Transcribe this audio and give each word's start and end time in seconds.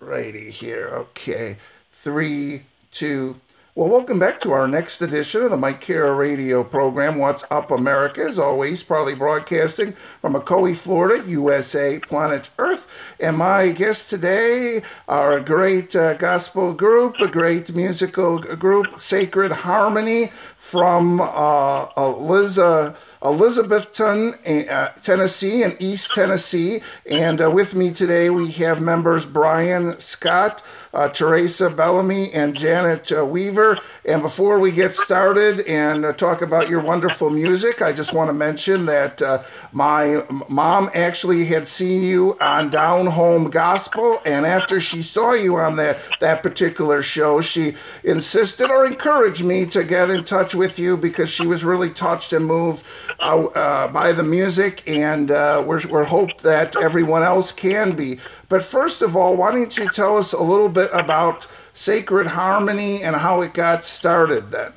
righty 0.00 0.50
here. 0.50 0.88
Okay. 0.88 1.56
Three, 1.92 2.62
two. 2.90 3.40
Well, 3.76 3.88
welcome 3.88 4.18
back 4.18 4.40
to 4.40 4.50
our 4.50 4.66
next 4.66 5.00
edition 5.00 5.44
of 5.44 5.52
the 5.52 5.56
Mike 5.56 5.80
Kara 5.80 6.12
radio 6.12 6.64
program, 6.64 7.18
What's 7.18 7.44
Up 7.52 7.70
America, 7.70 8.20
as 8.20 8.36
always, 8.36 8.82
proudly 8.82 9.14
broadcasting 9.14 9.92
from 9.92 10.34
Ocoee, 10.34 10.76
Florida, 10.76 11.22
USA, 11.28 12.00
planet 12.00 12.50
Earth. 12.58 12.88
And 13.20 13.38
my 13.38 13.70
guests 13.70 14.10
today 14.10 14.82
are 15.06 15.34
a 15.34 15.40
great 15.40 15.94
uh, 15.94 16.14
gospel 16.14 16.74
group, 16.74 17.20
a 17.20 17.28
great 17.28 17.72
musical 17.72 18.40
group, 18.40 18.98
Sacred 18.98 19.52
Harmony 19.52 20.32
from 20.56 21.20
uh, 21.20 21.86
Eliza. 21.96 22.96
Elizabethton, 23.22 24.34
uh, 24.70 24.88
Tennessee, 25.02 25.62
and 25.62 25.76
East 25.78 26.14
Tennessee. 26.14 26.80
And 27.10 27.42
uh, 27.42 27.50
with 27.50 27.74
me 27.74 27.90
today, 27.90 28.30
we 28.30 28.50
have 28.52 28.80
members 28.80 29.26
Brian 29.26 29.98
Scott, 30.00 30.62
uh, 30.94 31.08
Teresa 31.10 31.68
Bellamy, 31.68 32.32
and 32.32 32.54
Janet 32.56 33.12
uh, 33.12 33.26
Weaver. 33.60 33.80
And 34.06 34.22
before 34.22 34.58
we 34.58 34.72
get 34.72 34.94
started 34.94 35.60
and 35.60 36.04
uh, 36.04 36.12
talk 36.12 36.42
about 36.42 36.68
your 36.68 36.80
wonderful 36.80 37.30
music, 37.30 37.82
I 37.82 37.92
just 37.92 38.12
want 38.12 38.28
to 38.28 38.32
mention 38.32 38.86
that 38.86 39.20
uh, 39.20 39.42
my 39.72 40.22
mom 40.48 40.90
actually 40.94 41.44
had 41.44 41.68
seen 41.68 42.02
you 42.02 42.36
on 42.40 42.70
Down 42.70 43.06
Home 43.06 43.50
Gospel, 43.50 44.20
and 44.24 44.46
after 44.46 44.80
she 44.80 45.02
saw 45.02 45.34
you 45.34 45.56
on 45.56 45.76
that 45.76 45.98
that 46.20 46.42
particular 46.42 47.02
show, 47.02 47.40
she 47.40 47.74
insisted 48.04 48.70
or 48.70 48.86
encouraged 48.86 49.44
me 49.44 49.66
to 49.66 49.84
get 49.84 50.10
in 50.10 50.24
touch 50.24 50.54
with 50.54 50.78
you 50.78 50.96
because 50.96 51.28
she 51.28 51.46
was 51.46 51.64
really 51.64 51.90
touched 51.90 52.32
and 52.32 52.46
moved 52.46 52.84
uh, 53.20 53.44
uh, 53.44 53.88
by 53.88 54.12
the 54.12 54.22
music, 54.22 54.82
and 54.88 55.30
uh, 55.30 55.62
we're, 55.66 55.86
we're 55.88 56.04
hope 56.04 56.40
that 56.40 56.76
everyone 56.76 57.22
else 57.22 57.52
can 57.52 57.94
be. 57.94 58.18
But 58.48 58.62
first 58.62 59.02
of 59.02 59.14
all, 59.14 59.36
why 59.36 59.52
don't 59.52 59.76
you 59.76 59.88
tell 59.90 60.16
us 60.16 60.32
a 60.32 60.42
little 60.42 60.68
bit 60.68 60.90
about 60.92 61.46
Sacred 61.80 62.26
Harmony 62.26 63.02
and 63.02 63.16
how 63.16 63.40
it 63.40 63.54
got 63.54 63.82
started 63.82 64.50
then? 64.50 64.74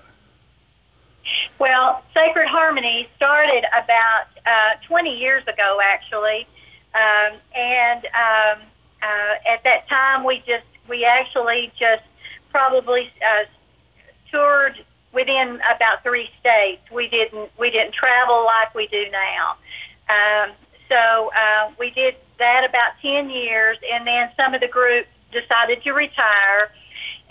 Well, 1.59 2.01
Sacred 2.13 2.47
Harmony 2.47 3.09
started 3.17 3.65
about 3.73 4.27
uh, 4.45 4.79
20 4.87 5.13
years 5.13 5.43
ago, 5.45 5.81
actually, 5.83 6.47
um, 6.95 7.39
and 7.53 8.05
um, 8.05 8.61
uh, 9.01 9.51
at 9.51 9.61
that 9.65 9.89
time 9.89 10.23
we 10.23 10.37
just 10.47 10.63
we 10.87 11.03
actually 11.03 11.73
just 11.77 12.03
probably 12.51 13.11
uh, 13.19 13.43
toured 14.31 14.85
within 15.11 15.59
about 15.75 16.03
three 16.03 16.29
states. 16.39 16.83
We 16.89 17.09
didn't 17.09 17.51
we 17.59 17.69
didn't 17.69 17.95
travel 17.95 18.45
like 18.45 18.73
we 18.73 18.87
do 18.87 19.07
now. 19.11 19.57
Um, 20.07 20.51
so 20.87 21.33
uh, 21.35 21.69
we 21.77 21.89
did 21.89 22.15
that 22.39 22.63
about 22.63 22.93
ten 23.01 23.29
years, 23.29 23.77
and 23.91 24.07
then 24.07 24.29
some 24.37 24.53
of 24.53 24.61
the 24.61 24.69
group 24.69 25.05
decided 25.33 25.83
to 25.83 25.91
retire. 25.91 26.71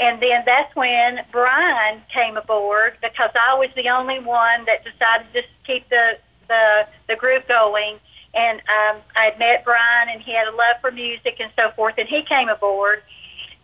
And 0.02 0.20
then 0.20 0.42
that's 0.44 0.74
when 0.74 1.20
Brian 1.30 2.02
came 2.12 2.36
aboard 2.36 2.96
because 3.00 3.30
I 3.40 3.54
was 3.54 3.70
the 3.76 3.88
only 3.88 4.18
one 4.18 4.64
that 4.64 4.82
decided 4.82 5.32
to 5.32 5.42
keep 5.64 5.88
the 5.90 6.18
the, 6.48 6.88
the 7.06 7.14
group 7.14 7.46
going. 7.46 8.00
And 8.34 8.58
um, 8.58 9.00
I 9.14 9.26
had 9.26 9.38
met 9.38 9.64
Brian, 9.64 10.08
and 10.08 10.20
he 10.20 10.34
had 10.34 10.48
a 10.48 10.50
love 10.50 10.80
for 10.80 10.90
music 10.90 11.36
and 11.38 11.52
so 11.54 11.70
forth, 11.76 11.94
and 11.98 12.08
he 12.08 12.24
came 12.24 12.48
aboard. 12.48 13.04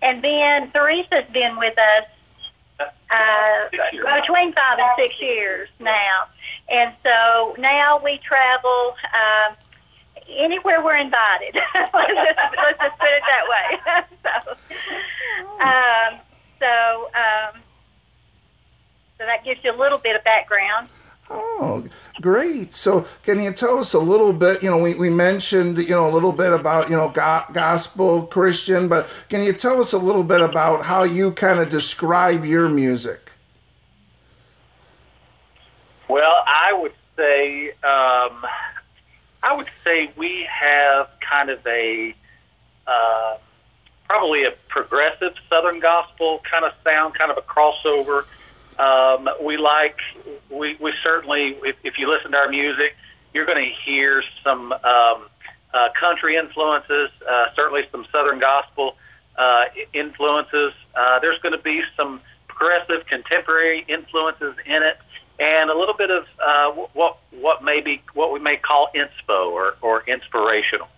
And 0.01 0.23
then 0.23 0.71
Theresa's 0.73 1.29
been 1.33 1.59
with 1.59 1.77
us 1.77 2.05
uh, 3.11 3.69
between 3.71 4.53
five 4.53 4.79
and 4.79 4.91
six 4.97 5.15
years 5.21 5.69
now. 5.81 6.29
And 6.71 6.95
so 7.03 7.57
now 7.59 8.01
we 8.05 8.19
travel 8.19 8.95
um, 9.13 9.57
anywhere 10.29 10.85
we're 10.85 10.99
invited. 10.99 11.57
let's, 11.75 11.93
just, 11.93 12.39
let's 12.57 12.79
just 12.79 12.99
put 12.99 13.09
it 13.09 13.23
that 13.27 13.45
way. 13.51 13.67
so, 14.23 14.53
um, 15.65 16.21
so, 16.59 17.11
um, 17.15 17.61
so 19.19 19.27
that 19.27 19.45
gives 19.45 19.63
you 19.65 19.73
a 19.73 19.77
little 19.77 19.99
bit 19.99 20.17
of 20.17 20.25
background. 20.25 20.89
Oh, 21.31 21.85
great. 22.23 22.73
So, 22.73 23.07
can 23.23 23.43
you 23.43 23.53
tell 23.53 23.79
us 23.79 23.93
a 23.93 23.99
little 23.99 24.33
bit? 24.33 24.63
You 24.63 24.71
know, 24.71 24.79
we, 24.79 24.95
we 24.95 25.11
mentioned, 25.11 25.77
you 25.77 25.91
know, 25.91 26.09
a 26.09 26.13
little 26.13 26.33
bit 26.33 26.53
about, 26.53 26.89
you 26.89 26.97
know, 26.97 27.11
go- 27.11 27.45
gospel 27.53 28.27
Christian, 28.27 28.89
but 28.89 29.09
can 29.29 29.43
you 29.43 29.53
tell 29.53 29.79
us 29.79 29.93
a 29.93 29.99
little 29.99 30.25
bit 30.25 30.41
about 30.41 30.85
how 30.85 31.03
you 31.03 31.33
kind 31.33 31.61
of 31.61 31.69
describe 31.69 32.47
your 32.47 32.69
music? 32.69 33.33
Well, 36.09 36.43
I 36.47 36.73
would 36.73 36.95
say, 37.17 37.71
um, 37.83 38.47
I 39.43 39.55
would 39.55 39.69
say 39.85 40.11
we 40.17 40.49
have 40.51 41.09
kind 41.21 41.51
of 41.51 41.59
a, 41.67 42.15
uh, 42.87 43.37
probably 44.09 44.45
a 44.45 44.53
progressive 44.69 45.35
Southern 45.49 45.81
gospel 45.81 46.41
kind 46.51 46.65
of 46.65 46.73
sound, 46.85 47.15
kind 47.15 47.31
of 47.31 47.39
a 47.39 47.43
crossover 47.43 48.25
um, 48.79 49.29
we 49.43 49.57
like, 49.57 49.99
we, 50.51 50.77
we 50.81 50.93
certainly, 51.03 51.57
if, 51.65 51.77
if 51.83 51.99
you 51.99 52.09
listen 52.09 52.31
to 52.33 52.37
our 52.37 52.49
music, 52.49 52.97
you're 53.35 53.47
going 53.47 53.59
to 53.59 53.75
hear 53.85 54.23
some 54.45 54.73
um, 54.73 55.29
uh, 55.75 55.89
country 55.99 56.37
influences, 56.37 57.11
uh, 57.29 57.47
certainly 57.57 57.83
some 57.91 58.07
Southern 58.13 58.39
gospel 58.39 58.97
uh, 59.37 59.65
influences. 59.93 60.73
Uh, 60.95 61.19
there's 61.19 61.41
going 61.41 61.57
to 61.57 61.63
be 61.63 61.83
some 61.97 62.21
progressive 62.47 63.07
contemporary 63.07 63.85
influences 63.89 64.55
in 64.65 64.83
it, 64.83 64.99
and 65.41 65.71
a 65.71 65.77
little 65.77 65.95
bit 65.95 66.11
of 66.11 66.25
uh, 66.45 66.71
what 66.95 67.19
what 67.31 67.63
may 67.63 67.81
be 67.81 68.03
what 68.15 68.33
we 68.33 68.41
may 68.41 68.57
call 68.57 68.89
inspo 68.95 69.51
or, 69.51 69.77
or 69.83 70.03
inspirational. 70.09 70.89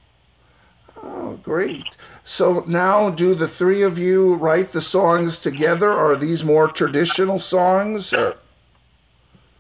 Oh, 1.02 1.38
great. 1.42 1.96
So 2.24 2.64
now, 2.66 3.10
do 3.10 3.34
the 3.34 3.48
three 3.48 3.82
of 3.82 3.98
you 3.98 4.34
write 4.34 4.72
the 4.72 4.80
songs 4.80 5.38
together? 5.38 5.90
Are 5.90 6.16
these 6.16 6.44
more 6.44 6.68
traditional 6.68 7.38
songs? 7.38 8.12
Or? 8.12 8.36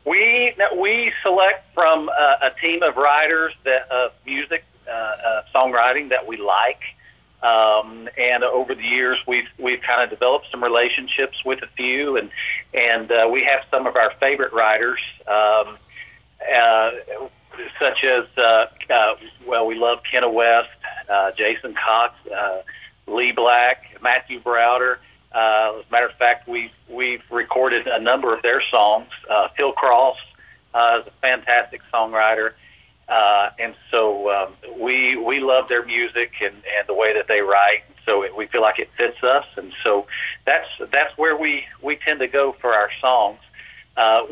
We 0.04 0.54
we 0.76 1.12
select 1.22 1.72
from 1.74 2.08
a, 2.08 2.36
a 2.42 2.50
team 2.60 2.82
of 2.82 2.96
writers 2.96 3.54
that 3.64 3.90
of 3.90 4.12
music 4.26 4.64
uh, 4.86 4.90
uh, 4.90 5.42
songwriting 5.54 6.10
that 6.10 6.26
we 6.26 6.36
like, 6.36 6.80
um, 7.42 8.08
and 8.18 8.42
over 8.42 8.74
the 8.74 8.82
years 8.82 9.18
we've 9.26 9.48
we've 9.58 9.80
kind 9.82 10.02
of 10.02 10.10
developed 10.10 10.46
some 10.50 10.62
relationships 10.62 11.36
with 11.44 11.62
a 11.62 11.68
few, 11.76 12.16
and 12.16 12.30
and 12.74 13.10
uh, 13.10 13.28
we 13.30 13.44
have 13.44 13.60
some 13.70 13.86
of 13.86 13.96
our 13.96 14.12
favorite 14.20 14.52
writers. 14.52 15.00
Um, 15.26 15.78
uh, 16.52 16.90
such 17.78 18.04
as 18.04 18.24
uh, 18.36 18.66
uh, 18.90 19.14
well, 19.46 19.66
we 19.66 19.74
love 19.74 20.00
Kenna 20.10 20.30
West, 20.30 20.68
uh, 21.10 21.32
Jason 21.32 21.74
Cox, 21.74 22.14
uh, 22.28 22.62
Lee 23.06 23.32
Black, 23.32 23.98
Matthew 24.02 24.40
Browder. 24.40 24.96
Uh, 25.32 25.78
as 25.78 25.84
a 25.88 25.92
matter 25.92 26.06
of 26.06 26.14
fact, 26.14 26.48
we've 26.48 26.72
we've 26.88 27.22
recorded 27.30 27.86
a 27.86 28.00
number 28.00 28.34
of 28.34 28.42
their 28.42 28.62
songs. 28.70 29.08
Uh, 29.28 29.48
Phil 29.56 29.72
Cross 29.72 30.18
uh, 30.74 31.00
is 31.00 31.06
a 31.06 31.12
fantastic 31.20 31.80
songwriter, 31.92 32.52
uh, 33.08 33.50
and 33.58 33.74
so 33.90 34.30
um, 34.30 34.52
we 34.80 35.16
we 35.16 35.40
love 35.40 35.68
their 35.68 35.84
music 35.84 36.32
and, 36.40 36.54
and 36.54 36.86
the 36.88 36.94
way 36.94 37.14
that 37.14 37.28
they 37.28 37.40
write. 37.40 37.82
So 38.06 38.22
it, 38.22 38.34
we 38.36 38.46
feel 38.46 38.62
like 38.62 38.78
it 38.78 38.90
fits 38.96 39.22
us, 39.22 39.46
and 39.56 39.72
so 39.84 40.06
that's 40.46 40.68
that's 40.90 41.16
where 41.16 41.36
we 41.36 41.64
we 41.82 41.96
tend 41.96 42.20
to 42.20 42.28
go 42.28 42.56
for 42.60 42.74
our 42.74 42.90
songs. 43.00 43.38
Uh, 43.96 44.22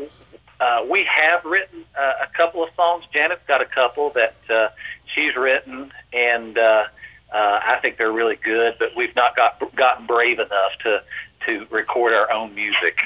uh, 0.59 0.83
we 0.89 1.05
have 1.05 1.45
written 1.45 1.85
uh, 1.97 2.13
a 2.21 2.27
couple 2.35 2.63
of 2.63 2.69
songs. 2.75 3.05
Janet's 3.13 3.41
got 3.47 3.61
a 3.61 3.65
couple 3.65 4.09
that 4.11 4.35
uh, 4.49 4.69
she's 5.13 5.35
written, 5.35 5.91
and 6.13 6.57
uh, 6.57 6.85
uh, 7.33 7.59
I 7.63 7.77
think 7.81 7.97
they're 7.97 8.11
really 8.11 8.37
good. 8.37 8.75
But 8.79 8.95
we've 8.95 9.15
not 9.15 9.35
got 9.35 9.59
gotten 9.75 10.05
brave 10.05 10.39
enough 10.39 10.71
to 10.83 11.03
to 11.45 11.65
record 11.71 12.13
our 12.13 12.31
own 12.31 12.53
music. 12.55 12.99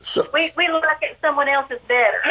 so 0.00 0.26
We 0.34 0.50
we 0.56 0.68
look 0.68 0.84
at 0.84 1.20
someone 1.20 1.48
else's 1.48 1.80
better. 1.88 2.22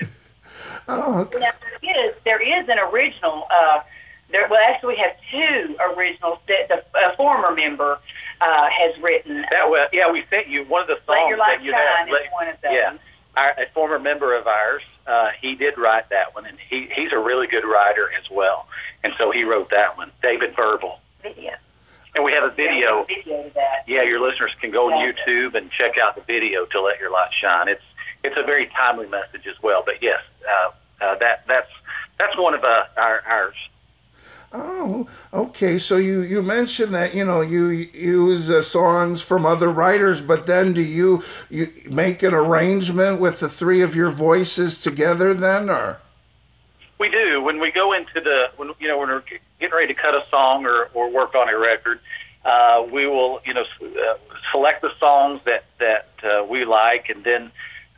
oh, 0.88 1.20
okay. 1.22 1.38
Now, 1.38 1.50
there 1.82 2.06
is 2.06 2.14
there 2.24 2.40
is 2.62 2.68
an 2.68 2.78
original. 2.78 3.46
Uh, 3.50 3.80
there 4.30 4.48
well, 4.48 4.60
actually, 4.68 4.94
we 4.94 5.00
have 5.00 5.16
two 5.30 5.76
originals 5.94 6.38
that 6.48 6.68
the 6.68 6.98
uh, 6.98 7.14
former 7.16 7.54
member 7.54 7.98
uh, 8.40 8.68
has 8.70 8.98
written. 9.02 9.44
that 9.50 9.68
well, 9.70 9.86
yeah, 9.92 10.10
we 10.10 10.24
sent 10.30 10.48
you 10.48 10.64
one 10.64 10.80
of 10.82 10.88
the 10.88 10.94
Let 10.94 11.04
songs 11.06 11.28
Your 11.28 11.38
Light 11.38 11.58
that 11.58 11.64
you 11.64 11.70
Shine 11.72 11.80
have. 11.98 12.08
is 12.08 12.12
Let- 12.12 12.32
one 12.32 12.48
of 12.48 12.60
them. 12.62 12.72
yeah, 12.72 12.96
our, 13.36 13.50
a 13.50 13.66
former 13.74 13.98
member 13.98 14.36
of 14.36 14.46
ours, 14.46 14.82
uh, 15.06 15.30
he 15.40 15.54
did 15.54 15.78
write 15.78 16.08
that 16.10 16.34
one, 16.34 16.46
and 16.46 16.58
he 16.68 16.88
he's 16.94 17.12
a 17.12 17.18
really 17.18 17.46
good 17.46 17.64
writer 17.64 18.10
as 18.18 18.30
well. 18.30 18.66
And 19.04 19.12
so 19.18 19.30
he 19.30 19.42
wrote 19.44 19.70
that 19.70 19.96
one, 19.96 20.12
David 20.22 20.54
Verbal. 20.54 20.98
Video. 21.22 21.52
And 22.14 22.24
we 22.24 22.32
have 22.32 22.44
a 22.44 22.50
video. 22.50 23.06
Yeah, 23.08 23.14
video 23.16 23.50
that. 23.54 23.84
Yeah, 23.86 24.02
your 24.02 24.20
listeners 24.20 24.52
can 24.60 24.70
go 24.70 24.92
on 24.92 25.00
Yeah. 25.00 25.12
YouTube 25.12 25.54
and 25.54 25.70
check 25.70 25.96
out 25.98 26.14
the 26.14 26.22
video 26.22 26.66
to 26.66 26.80
let 26.80 27.00
your 27.00 27.10
light 27.10 27.30
shine. 27.40 27.68
It's 27.68 27.82
it's 28.22 28.36
a 28.36 28.42
very 28.42 28.66
timely 28.76 29.08
message 29.08 29.46
as 29.46 29.60
well. 29.62 29.82
But 29.84 30.02
yes, 30.02 30.20
uh, 30.48 30.70
uh, 31.00 31.14
that 31.18 31.44
that's 31.48 31.70
that's 32.18 32.36
one 32.36 32.54
of 32.54 32.64
uh, 32.64 32.84
our 32.96 33.22
ours. 33.26 33.56
Oh, 34.54 35.06
okay. 35.32 35.78
So 35.78 35.96
you 35.96 36.22
you 36.22 36.42
mentioned 36.42 36.94
that 36.94 37.14
you 37.14 37.24
know 37.24 37.40
you 37.40 37.68
use 37.68 38.50
uh, 38.50 38.60
songs 38.60 39.22
from 39.22 39.46
other 39.46 39.68
writers, 39.68 40.20
but 40.20 40.46
then 40.46 40.74
do 40.74 40.82
you 40.82 41.22
you 41.48 41.68
make 41.90 42.22
an 42.22 42.34
arrangement 42.34 43.20
with 43.20 43.40
the 43.40 43.48
three 43.48 43.80
of 43.80 43.96
your 43.96 44.10
voices 44.10 44.78
together 44.78 45.32
then, 45.32 45.70
or? 45.70 45.98
We 46.98 47.08
do 47.08 47.42
when 47.42 47.60
we 47.60 47.72
go 47.72 47.92
into 47.94 48.20
the 48.20 48.50
when 48.56 48.72
you 48.78 48.88
know 48.88 48.98
when 48.98 49.08
we're 49.08 49.24
getting 49.58 49.74
ready 49.74 49.94
to 49.94 50.00
cut 50.00 50.14
a 50.14 50.24
song 50.30 50.66
or, 50.66 50.90
or 50.92 51.10
work 51.10 51.34
on 51.34 51.48
a 51.48 51.56
record, 51.58 52.00
uh, 52.44 52.84
we 52.92 53.06
will, 53.06 53.40
you 53.46 53.54
know, 53.54 53.64
uh, 53.82 54.18
select 54.50 54.82
the 54.82 54.90
songs 54.98 55.40
that 55.44 55.64
that 55.78 56.08
uh, 56.24 56.44
we 56.44 56.64
like, 56.64 57.08
and 57.08 57.24
then, 57.24 57.50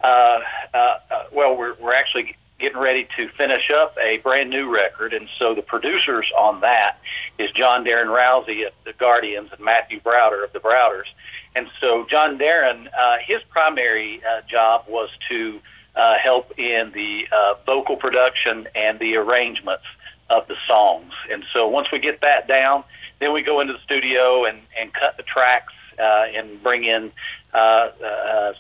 uh, 0.02 0.40
uh, 0.72 0.76
uh, 0.76 0.98
well, 1.32 1.56
we're 1.56 1.74
we're 1.80 1.94
actually 1.94 2.36
getting 2.64 2.80
ready 2.80 3.06
to 3.14 3.28
finish 3.36 3.70
up 3.70 3.94
a 4.02 4.16
brand 4.18 4.48
new 4.48 4.74
record, 4.74 5.12
and 5.12 5.28
so 5.38 5.54
the 5.54 5.60
producers 5.60 6.26
on 6.38 6.62
that 6.62 6.98
is 7.38 7.50
John 7.50 7.84
Darren 7.84 8.06
Rousey 8.06 8.66
of 8.66 8.72
the 8.86 8.94
Guardians 8.94 9.50
and 9.52 9.62
Matthew 9.62 10.00
Browder 10.00 10.42
of 10.42 10.52
the 10.54 10.60
Browders, 10.60 11.12
and 11.54 11.66
so 11.78 12.06
John 12.10 12.38
Darren, 12.38 12.86
uh, 12.86 13.16
his 13.22 13.42
primary 13.50 14.22
uh, 14.24 14.40
job 14.50 14.86
was 14.88 15.10
to 15.28 15.60
uh, 15.94 16.14
help 16.16 16.58
in 16.58 16.90
the 16.94 17.24
uh, 17.30 17.54
vocal 17.66 17.96
production 17.96 18.66
and 18.74 18.98
the 18.98 19.16
arrangements 19.16 19.84
of 20.30 20.48
the 20.48 20.56
songs, 20.66 21.12
and 21.30 21.44
so 21.52 21.68
once 21.68 21.88
we 21.92 21.98
get 21.98 22.22
that 22.22 22.48
down 22.48 22.82
then 23.20 23.32
we 23.32 23.42
go 23.42 23.60
into 23.60 23.72
the 23.72 23.78
studio 23.84 24.44
and, 24.44 24.58
and 24.78 24.92
cut 24.92 25.16
the 25.16 25.22
tracks 25.22 25.72
uh, 25.98 26.26
and 26.34 26.62
bring 26.62 26.84
in 26.84 27.12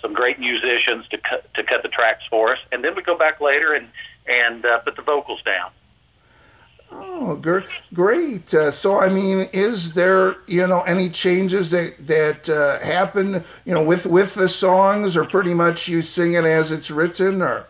some 0.00 0.14
great 0.14 0.38
musicians 0.38 1.06
to 1.08 1.18
cut, 1.18 1.52
to 1.54 1.62
cut 1.64 1.82
the 1.82 1.88
tracks 1.88 2.22
for 2.30 2.52
us. 2.52 2.58
And 2.72 2.84
then 2.84 2.94
we 2.94 3.02
go 3.02 3.16
back 3.18 3.40
later 3.40 3.74
and, 3.74 3.88
and 4.26 4.64
uh, 4.64 4.78
put 4.80 4.96
the 4.96 5.02
vocals 5.02 5.42
down. 5.42 5.70
Oh, 6.92 7.34
gr- 7.36 7.60
great! 7.92 8.54
Uh, 8.54 8.70
so, 8.70 9.00
I 9.00 9.08
mean, 9.08 9.48
is 9.52 9.94
there 9.94 10.36
you 10.46 10.64
know 10.66 10.82
any 10.82 11.10
changes 11.10 11.70
that 11.70 12.06
that 12.06 12.48
uh, 12.48 12.78
happen 12.78 13.42
you 13.64 13.74
know 13.74 13.82
with 13.82 14.06
with 14.06 14.34
the 14.34 14.48
songs, 14.48 15.16
or 15.16 15.24
pretty 15.24 15.54
much 15.54 15.88
you 15.88 16.02
sing 16.02 16.34
it 16.34 16.44
as 16.44 16.70
it's 16.70 16.90
written, 16.90 17.42
or? 17.42 17.66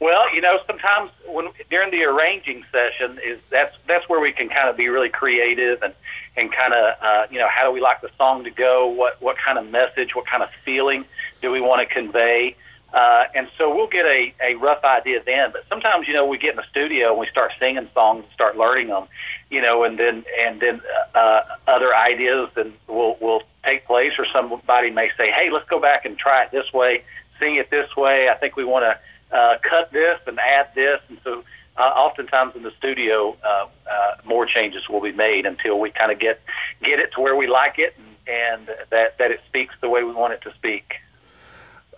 Well, 0.00 0.34
you 0.34 0.40
know, 0.40 0.58
sometimes 0.66 1.10
when 1.28 1.48
during 1.68 1.90
the 1.90 2.04
arranging 2.04 2.64
session 2.72 3.20
is 3.22 3.38
that's 3.50 3.76
that's 3.86 4.08
where 4.08 4.18
we 4.18 4.32
can 4.32 4.48
kind 4.48 4.68
of 4.68 4.76
be 4.76 4.88
really 4.88 5.10
creative 5.10 5.82
and 5.82 5.92
and 6.36 6.50
kind 6.50 6.72
of 6.72 6.94
uh, 7.02 7.26
you 7.30 7.38
know 7.38 7.48
how 7.54 7.66
do 7.66 7.70
we 7.70 7.82
like 7.82 8.00
the 8.00 8.10
song 8.16 8.42
to 8.44 8.50
go? 8.50 8.86
What 8.86 9.20
what 9.20 9.36
kind 9.36 9.58
of 9.58 9.68
message? 9.68 10.14
What 10.16 10.26
kind 10.26 10.42
of 10.42 10.48
feeling 10.64 11.04
do 11.42 11.50
we 11.50 11.60
want 11.60 11.86
to 11.86 11.94
convey? 11.94 12.56
Uh, 12.94 13.24
and 13.34 13.48
so 13.56 13.72
we'll 13.72 13.86
get 13.86 14.04
a, 14.06 14.34
a 14.42 14.54
rough 14.54 14.82
idea 14.84 15.22
then. 15.24 15.52
But 15.52 15.64
sometimes 15.68 16.08
you 16.08 16.14
know 16.14 16.26
we 16.26 16.38
get 16.38 16.52
in 16.52 16.56
the 16.56 16.66
studio 16.70 17.10
and 17.10 17.18
we 17.18 17.26
start 17.26 17.52
singing 17.60 17.86
songs 17.92 18.24
and 18.24 18.32
start 18.32 18.56
learning 18.56 18.88
them, 18.88 19.06
you 19.50 19.60
know, 19.60 19.84
and 19.84 19.98
then 19.98 20.24
and 20.40 20.60
then 20.60 20.80
uh, 21.14 21.42
other 21.68 21.94
ideas 21.94 22.48
and 22.56 22.72
will 22.88 23.18
will 23.20 23.42
take 23.64 23.86
place, 23.86 24.12
or 24.18 24.24
somebody 24.32 24.90
may 24.90 25.10
say, 25.18 25.30
hey, 25.30 25.50
let's 25.50 25.68
go 25.68 25.78
back 25.78 26.06
and 26.06 26.16
try 26.16 26.42
it 26.44 26.50
this 26.50 26.72
way, 26.72 27.04
sing 27.38 27.56
it 27.56 27.68
this 27.68 27.94
way. 27.96 28.30
I 28.30 28.34
think 28.36 28.56
we 28.56 28.64
want 28.64 28.84
to 28.84 28.98
uh, 29.32 29.56
cut 29.68 29.92
this 29.92 30.18
and 30.26 30.38
add 30.38 30.68
this, 30.74 31.00
and 31.08 31.18
so 31.24 31.44
uh, 31.76 31.82
oftentimes 31.82 32.54
in 32.56 32.62
the 32.62 32.72
studio, 32.78 33.36
uh, 33.42 33.66
uh, 33.90 34.16
more 34.24 34.44
changes 34.44 34.88
will 34.88 35.00
be 35.00 35.12
made 35.12 35.46
until 35.46 35.80
we 35.80 35.90
kind 35.90 36.12
of 36.12 36.18
get 36.18 36.40
get 36.82 36.98
it 36.98 37.12
to 37.14 37.20
where 37.20 37.36
we 37.36 37.46
like 37.46 37.78
it 37.78 37.96
and, 37.96 38.66
and 38.68 38.76
that 38.90 39.16
that 39.18 39.30
it 39.30 39.40
speaks 39.46 39.74
the 39.80 39.88
way 39.88 40.02
we 40.02 40.12
want 40.12 40.32
it 40.32 40.42
to 40.42 40.52
speak. 40.54 40.94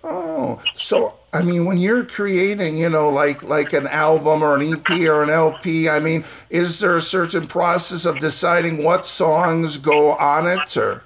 Oh, 0.05 0.61
so 0.75 1.15
I 1.33 1.43
mean, 1.43 1.65
when 1.65 1.79
you're 1.79 2.05
creating, 2.05 2.77
you 2.77 2.89
know, 2.89 3.09
like 3.09 3.43
like 3.43 3.73
an 3.73 3.87
album 3.87 4.43
or 4.43 4.57
an 4.57 4.75
EP 4.75 4.91
or 5.03 5.23
an 5.23 5.31
LP, 5.31 5.89
I 5.89 6.01
mean, 6.01 6.25
is 6.51 6.81
there 6.81 6.97
a 6.97 7.01
certain 7.01 7.47
process 7.47 8.05
of 8.05 8.19
deciding 8.19 8.83
what 8.83 9.07
songs 9.07 9.79
go 9.79 10.13
on 10.13 10.47
it, 10.47 10.77
or? 10.77 11.03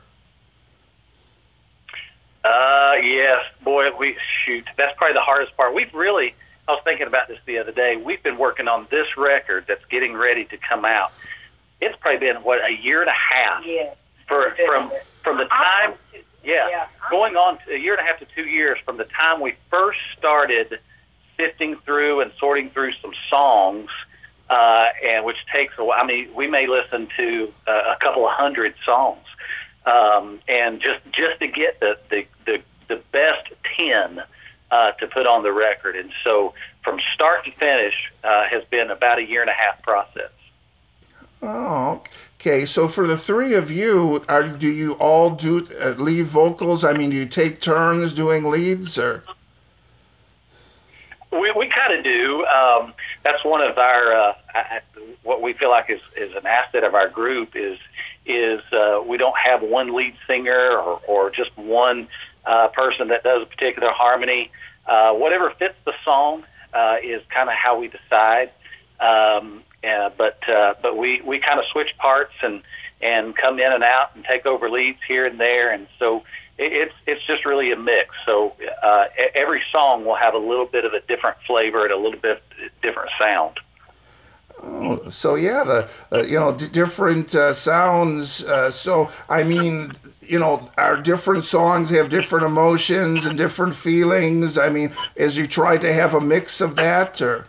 Uh, 2.45 2.95
yes, 3.03 3.43
boy, 3.67 3.91
we 3.99 4.17
shoot. 4.47 4.65
That's 4.79 4.97
probably 4.97 5.15
the 5.15 5.21
hardest 5.21 5.55
part. 5.59 5.75
We've 5.75 5.93
really. 5.93 6.35
I 6.69 6.73
was 6.73 6.81
thinking 6.85 7.07
about 7.07 7.29
this 7.29 7.39
the 7.47 7.59
other 7.59 7.73
day. 7.73 7.97
We've 7.97 8.23
been 8.23 8.39
working 8.39 8.67
on 8.67 8.87
this 8.91 9.07
record 9.17 9.67
that's 9.69 9.85
getting 9.87 10.15
ready 10.15 10.47
to 10.47 10.57
come 10.57 10.85
out. 10.85 11.13
It's 11.81 11.95
probably 12.01 12.19
been 12.21 12.37
what 12.43 12.59
a 12.65 12.73
year 12.73 13.03
and 13.03 13.11
a 13.11 13.35
half 13.35 13.65
Yeah. 13.67 13.91
for 14.27 14.57
from 14.67 14.91
from 15.23 15.37
the 15.39 15.45
time. 15.47 15.95
Yeah, 16.43 16.69
Yeah. 16.71 16.87
going 17.11 17.37
on 17.37 17.59
to 17.67 17.75
a 17.75 17.79
year 17.79 17.95
and 17.95 18.01
a 18.01 18.05
half 18.11 18.19
to 18.21 18.25
two 18.35 18.45
years 18.49 18.79
from 18.85 18.97
the 18.97 19.05
time 19.05 19.41
we 19.41 19.55
first 19.69 19.99
started 20.17 20.79
sifting 21.37 21.77
through 21.85 22.21
and 22.21 22.33
sorting 22.39 22.71
through 22.71 22.93
some 23.03 23.13
songs, 23.29 23.91
uh, 24.49 24.87
and 25.05 25.25
which 25.25 25.37
takes 25.53 25.75
a 25.79 25.85
while. 25.85 26.01
I 26.01 26.07
mean, 26.07 26.33
we 26.35 26.47
may 26.47 26.67
listen 26.67 27.09
to 27.17 27.53
uh, 27.67 27.95
a 27.95 27.97
couple 28.01 28.27
of 28.27 28.33
hundred 28.33 28.75
songs, 28.85 29.27
um, 29.87 30.41
and 30.49 30.81
just 30.81 31.01
just 31.13 31.39
to 31.41 31.47
get 31.49 31.79
the 31.81 31.99
the 32.11 32.27
the, 32.47 32.63
the 32.89 33.03
best 33.13 33.53
ten 33.77 34.23
uh, 34.71 34.93
to 34.93 35.07
put 35.07 35.27
on 35.27 35.43
the 35.43 35.53
record. 35.53 35.97
And 35.97 36.11
so, 36.25 36.55
from 36.83 37.01
start 37.15 37.45
to 37.45 37.53
finish, 37.53 37.95
uh, 38.25 38.45
has 38.45 38.65
been 38.71 38.91
about 38.91 39.19
a 39.19 39.23
year 39.23 39.41
and 39.41 39.51
a 39.51 39.55
half 39.55 39.83
process. 39.83 40.31
Oh, 41.43 42.03
okay. 42.41 42.65
So 42.65 42.89
for 42.89 43.07
the 43.07 43.17
three 43.17 43.55
of 43.55 43.71
you, 43.71 44.25
are 44.29 44.43
do 44.45 44.69
you 44.69 44.95
all 44.95 45.31
do 45.31 45.67
uh, 45.81 45.91
lead 45.91 46.27
vocals? 46.27 46.85
I 46.85 46.93
mean, 46.93 47.11
do 47.11 47.17
you 47.17 47.27
take 47.27 47.61
turns 47.61 48.15
doing 48.15 48.45
leads, 48.45 48.99
or? 48.99 49.23
We, 51.31 51.53
we 51.53 51.69
kind 51.69 51.93
of 51.93 52.03
do. 52.03 52.47
Um, 52.47 52.95
that's 53.23 53.45
one 53.45 53.61
of 53.61 53.77
our 53.77 54.13
uh, 54.13 54.35
I, 54.55 54.81
what 55.23 55.43
we 55.43 55.53
feel 55.53 55.71
like 55.71 55.91
is, 55.91 56.01
is 56.17 56.35
an 56.35 56.47
asset 56.47 56.85
of 56.85 56.95
our 56.95 57.09
group 57.09 57.55
is 57.55 57.79
is 58.25 58.61
uh, 58.73 59.03
we 59.07 59.17
don't 59.17 59.37
have 59.39 59.63
one 59.63 59.95
lead 59.95 60.15
singer 60.27 60.79
or, 60.79 61.01
or 61.07 61.31
just 61.31 61.57
one 61.57 62.09
uh, 62.47 62.69
person 62.69 63.09
that 63.09 63.23
does 63.25 63.43
a 63.43 63.47
particular 63.47 63.91
harmony. 63.93 64.51
Uh, 64.87 65.13
whatever 65.13 65.51
fits 65.59 65.75
the 65.85 65.93
song 66.05 66.45
uh, 66.73 66.97
is 67.03 67.23
kind 67.29 67.49
of 67.49 67.55
how 67.55 67.79
we 67.79 67.89
decide. 67.89 68.51
Um, 69.01 69.63
but 70.17 70.39
uh, 70.49 70.75
but 70.83 70.97
we, 70.97 71.21
we 71.23 71.39
kind 71.39 71.59
of 71.59 71.65
switch 71.73 71.97
parts 71.99 72.33
and 72.43 72.63
and 73.01 73.37
come 73.37 73.59
in 73.59 73.73
and 73.73 73.85
out 73.85 74.15
and 74.15 74.25
take 74.25 74.47
over 74.47 74.71
leads 74.71 74.99
here 75.07 75.27
and 75.27 75.39
there, 75.39 75.73
and 75.73 75.87
so 75.99 76.25
it, 76.59 76.73
it's 76.73 76.95
it's 77.07 77.27
just 77.27 77.45
really 77.45 77.73
a 77.73 77.77
mix. 77.77 78.15
So 78.25 78.55
uh, 78.83 79.07
every 79.35 79.63
song 79.71 80.05
will 80.05 80.17
have 80.17 80.35
a 80.35 80.39
little 80.39 80.67
bit 80.67 80.85
of 80.85 80.93
a 80.93 81.01
different 81.01 81.37
flavor 81.47 81.85
and 81.85 81.93
a 81.93 81.97
little 81.97 82.19
bit 82.19 82.43
different 82.83 83.11
sound. 83.19 83.61
Oh, 84.63 85.09
so 85.09 85.35
yeah, 85.35 85.65
the 85.65 85.89
uh, 86.11 86.23
you 86.23 86.39
know 86.39 86.55
d- 86.55 86.69
different 86.69 87.35
uh, 87.35 87.53
sounds. 87.53 88.45
Uh, 88.45 88.71
so 88.71 89.11
I 89.29 89.43
mean, 89.45 89.93
you 90.29 90.39
know, 90.39 90.69
our 90.77 90.97
different 90.97 91.45
songs 91.45 91.91
have 91.91 92.09
different 92.09 92.47
emotions 92.47 93.27
and 93.27 93.37
different 93.37 93.75
feelings. 93.75 94.59
I 94.59 94.69
mean, 94.69 94.93
as 95.17 95.37
you 95.37 95.47
try 95.47 95.77
to 95.79 95.93
have 95.93 96.15
a 96.15 96.21
mix 96.21 96.61
of 96.61 96.77
that, 96.77 97.21
or 97.23 97.47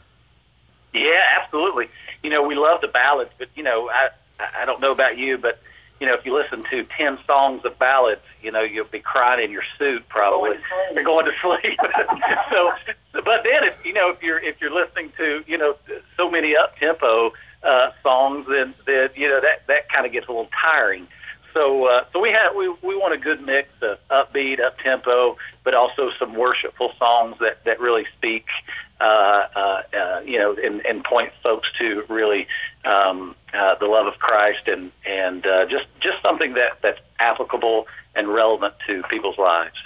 Yeah, 0.94 1.22
absolutely. 1.42 1.90
You 2.24 2.30
know, 2.30 2.44
we 2.44 2.56
love 2.56 2.82
the 2.82 2.88
ballads, 2.88 3.32
but 3.38 3.50
you 3.56 3.64
know, 3.64 3.90
I 3.90 4.10
I 4.40 4.66
don't 4.66 4.82
know 4.82 4.92
about 4.92 5.18
you, 5.18 5.38
but 5.38 5.60
you 6.00 6.06
know, 6.06 6.14
if 6.14 6.26
you 6.26 6.34
listen 6.34 6.64
to 6.66 6.84
ten 6.84 7.18
songs 7.26 7.66
of 7.66 7.78
ballads, 7.80 8.22
you 8.42 8.52
know, 8.52 8.62
you'll 8.62 8.86
be 8.86 9.00
crying 9.00 9.44
in 9.44 9.52
your 9.52 9.64
suit 9.78 10.08
probably. 10.10 10.52
Going. 10.52 10.62
You're 10.94 11.04
going 11.04 11.26
to 11.26 11.32
sleep. 11.42 11.80
so, 12.52 12.72
but 13.14 13.44
then 13.44 13.64
if 13.64 13.86
you 13.86 13.94
know 13.94 14.10
if 14.10 14.22
you're 14.22 14.40
if 14.40 14.62
you're 14.62 14.74
listening 14.74 15.12
to 15.18 15.44
you 15.48 15.58
know 15.58 15.76
so 16.16 16.30
many 16.30 16.56
up 16.56 16.78
tempo 16.78 17.34
uh, 17.64 17.92
songs, 18.04 18.46
then 18.48 18.74
then 18.86 19.10
you 19.16 19.28
know 19.28 19.42
that 19.42 19.66
that 19.68 19.90
kind 19.90 20.06
of 20.06 20.12
gets 20.12 20.28
a 20.28 20.32
little 20.32 20.50
tiring. 20.62 21.08
So 21.58 21.86
uh, 21.88 22.06
so 22.14 22.20
we 22.20 22.30
have 22.30 22.56
we 22.56 22.70
we 22.84 22.96
want 22.96 23.16
a 23.16 23.18
good 23.18 23.42
mix 23.42 23.70
of 23.82 23.98
upbeat, 24.10 24.60
up 24.60 24.78
tempo, 24.78 25.38
but 25.64 25.74
also 25.74 26.12
some 26.20 26.36
worshipful 26.36 26.94
songs 27.00 27.38
that 27.40 27.64
that 27.66 27.80
really 27.80 28.06
speak 28.16 28.46
uh, 29.02 29.04
uh, 29.04 29.82
uh, 29.92 30.20
you 30.24 30.38
know, 30.38 30.56
and, 30.56 30.86
and 30.86 31.04
point 31.04 31.32
folks 31.42 31.68
to 31.80 32.04
really 32.10 32.48
um, 32.86 33.36
uh, 33.56 33.74
the 33.76 33.88
love 33.88 34.06
of 34.06 34.20
Christ 34.20 34.68
and 34.68 34.92
and 35.04 35.48
uh, 35.48 35.66
just 35.66 35.88
just 36.00 36.22
something 36.22 36.54
that 36.54 36.80
that's 36.84 37.00
applicable 37.20 37.88
and 38.14 38.28
relevant 38.28 38.76
to 38.86 39.02
people's 39.10 39.40
lives. 39.40 39.78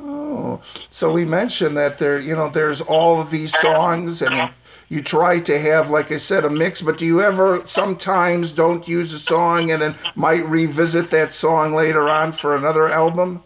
oh, 0.00 0.60
so 0.90 1.10
we 1.10 1.24
mentioned 1.24 1.78
that 1.78 1.98
there, 1.98 2.18
you 2.18 2.36
know, 2.36 2.50
there's 2.50 2.82
all 2.82 3.22
of 3.22 3.30
these 3.30 3.58
songs, 3.58 4.20
and 4.20 4.50
you, 4.88 5.02
try 5.02 5.38
to 5.40 5.58
have, 5.58 5.90
like 5.90 6.12
I 6.12 6.16
said, 6.16 6.44
a 6.44 6.50
mix. 6.50 6.82
But 6.82 6.98
do 6.98 7.06
you 7.06 7.22
ever 7.22 7.62
sometimes 7.66 8.52
don't 8.52 8.86
use 8.86 9.12
a 9.12 9.18
song 9.18 9.70
and 9.70 9.80
then 9.80 9.94
might 10.14 10.46
revisit 10.46 11.10
that 11.10 11.32
song 11.32 11.74
later 11.74 12.08
on 12.08 12.32
for 12.32 12.54
another 12.54 12.88
album? 12.88 13.42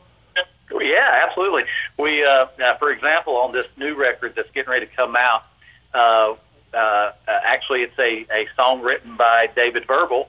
Yeah, 0.71 1.25
absolutely. 1.27 1.65
We, 1.99 2.25
uh, 2.25 2.47
for 2.79 2.91
example, 2.91 3.37
on 3.37 3.53
this 3.53 3.67
new 3.77 3.95
record 3.95 4.35
that's 4.37 4.51
getting 4.51 4.71
ready 4.71 4.87
to 4.87 4.93
come 4.95 5.17
out, 5.17 5.47
uh, 5.95 6.35
uh, 6.75 6.77
uh, 6.77 7.13
actually, 7.27 7.83
it's 7.83 7.99
a, 7.99 8.27
a 8.33 8.47
song 8.55 8.83
written 8.83 9.17
by 9.17 9.49
David 9.57 9.87
Verbal, 9.87 10.29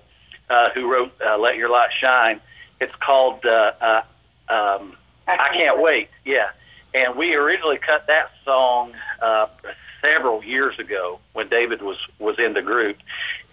uh, 0.49 0.69
who 0.69 0.91
wrote 0.91 1.11
uh, 1.21 1.37
"Let 1.37 1.57
Your 1.57 1.69
Light 1.69 1.89
Shine." 1.99 2.39
It's 2.79 2.95
called 2.95 3.45
um, 3.45 4.95
"I 5.27 5.49
Can't 5.53 5.81
Wait." 5.81 6.09
Yeah, 6.23 6.49
and 6.93 7.15
we 7.17 7.35
originally 7.35 7.77
cut 7.77 8.07
that 8.07 8.31
song 8.45 8.93
several 10.01 10.43
years 10.43 10.77
ago 10.79 11.19
when 11.33 11.49
David 11.49 11.81
was 11.81 11.97
was 12.19 12.37
in 12.39 12.53
the 12.53 12.61
group, 12.61 12.97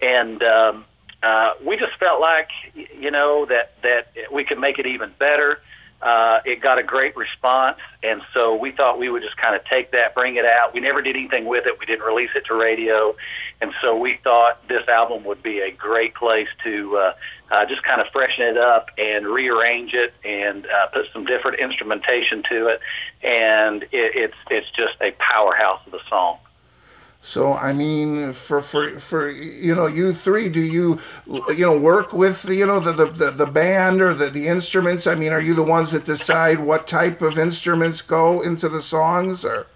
and 0.01 0.41
um, 0.43 0.85
uh, 1.23 1.51
we 1.65 1.77
just 1.77 1.97
felt 1.97 2.21
like 2.21 2.49
you 2.73 3.11
know 3.11 3.45
that 3.45 3.73
that 3.83 4.07
we 4.31 4.43
could 4.43 4.59
make 4.59 4.79
it 4.79 4.85
even 4.85 5.11
better. 5.19 5.59
Uh, 6.01 6.39
it 6.45 6.61
got 6.61 6.77
a 6.77 6.83
great 6.83 7.15
response, 7.15 7.79
and 8.03 8.21
so 8.33 8.55
we 8.55 8.71
thought 8.71 8.99
we 8.99 9.09
would 9.09 9.23
just 9.23 9.37
kind 9.37 9.55
of 9.55 9.65
take 9.65 9.91
that, 9.91 10.13
bring 10.13 10.35
it 10.35 10.45
out. 10.45 10.73
We 10.73 10.79
never 10.79 11.01
did 11.01 11.15
anything 11.15 11.45
with 11.45 11.65
it. 11.65 11.79
We 11.79 11.85
didn't 11.85 12.05
release 12.05 12.29
it 12.35 12.45
to 12.45 12.53
radio, 12.53 13.15
and 13.61 13.71
so 13.81 13.97
we 13.97 14.19
thought 14.23 14.65
this 14.67 14.87
album 14.87 15.23
would 15.23 15.41
be 15.41 15.59
a 15.59 15.71
great 15.71 16.13
place 16.13 16.47
to 16.63 16.97
uh, 16.97 17.13
uh, 17.49 17.65
just 17.65 17.81
kind 17.83 17.99
of 17.99 18.07
freshen 18.13 18.43
it 18.43 18.57
up 18.57 18.89
and 18.97 19.25
rearrange 19.25 19.93
it 19.93 20.13
and 20.23 20.67
uh, 20.67 20.87
put 20.87 21.07
some 21.11 21.25
different 21.25 21.59
instrumentation 21.59 22.43
to 22.49 22.67
it, 22.67 22.79
and 23.23 23.83
it, 23.83 23.89
it's 23.91 24.37
it's 24.51 24.69
just 24.71 24.93
a 25.01 25.11
powerhouse 25.19 25.81
of 25.87 25.95
a 25.95 25.99
song. 26.07 26.37
So 27.27 27.55
I 27.55 27.73
mean, 27.73 28.31
for 28.31 28.61
for 28.61 28.99
for 29.01 29.29
you 29.29 29.75
know, 29.75 29.85
you 29.85 30.13
three, 30.13 30.47
do 30.47 30.61
you 30.61 30.97
you 31.49 31.65
know 31.65 31.77
work 31.77 32.13
with 32.13 32.43
the, 32.43 32.55
you 32.55 32.65
know 32.65 32.79
the, 32.79 32.93
the 32.93 33.31
the 33.31 33.45
band 33.45 33.99
or 33.99 34.13
the 34.13 34.29
the 34.29 34.47
instruments? 34.47 35.07
I 35.07 35.15
mean, 35.15 35.33
are 35.33 35.41
you 35.41 35.53
the 35.53 35.61
ones 35.61 35.91
that 35.91 36.05
decide 36.05 36.61
what 36.61 36.87
type 36.87 37.21
of 37.21 37.37
instruments 37.37 38.01
go 38.01 38.39
into 38.39 38.69
the 38.69 38.79
songs, 38.79 39.43
or? 39.43 39.67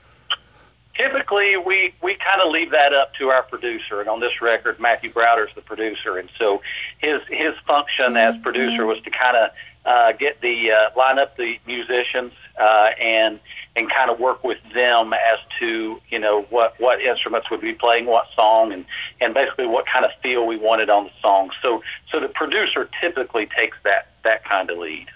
Typically, 0.96 1.58
we 1.58 1.94
we 2.02 2.16
kind 2.16 2.40
of 2.42 2.54
leave 2.54 2.72
that 2.72 2.94
up 2.94 3.14
to 3.16 3.28
our 3.28 3.44
producer, 3.44 4.00
and 4.00 4.08
on 4.08 4.22
this 4.22 4.42
record, 4.42 4.80
Matthew 4.80 5.12
Browder's 5.12 5.52
the 5.54 5.62
producer, 5.62 6.18
and 6.18 6.30
so 6.40 6.62
his 7.00 7.20
his 7.28 7.54
function 7.68 8.16
as 8.16 8.38
producer 8.38 8.86
was 8.86 9.02
to 9.02 9.10
kind 9.10 9.36
of 9.36 9.50
uh, 9.84 10.14
get 10.14 10.40
the 10.40 10.72
uh, 10.72 10.98
line 10.98 11.20
up 11.20 11.36
the 11.36 11.58
musicians 11.68 12.32
uh, 12.60 12.90
and 13.00 13.40
and 13.76 13.90
kind 13.90 14.10
of 14.10 14.20
work 14.20 14.44
with 14.44 14.58
them 14.74 15.14
as 15.14 15.40
to 15.60 16.00
you 16.10 16.20
know 16.20 16.44
what 16.50 16.76
what 16.80 17.02
instruments 17.02 17.50
would 17.50 17.62
be 17.62 17.74
playing 17.74 18.06
what 18.06 18.28
song 18.36 18.72
and 18.72 18.86
and 19.20 19.34
basically 19.34 19.68
what 19.68 19.86
kind 19.86 20.06
of 20.06 20.12
feel 20.22 20.46
we 20.46 20.58
wanted 20.58 20.90
on 20.90 21.06
the 21.06 21.12
song. 21.22 21.52
So 21.62 21.82
so 22.12 22.20
the 22.20 22.28
producer 22.30 22.90
typically 23.00 23.48
takes 23.48 23.78
that 23.84 24.10
that 24.24 24.44
kind 24.46 24.70
of 24.70 24.78
lead. 24.78 25.08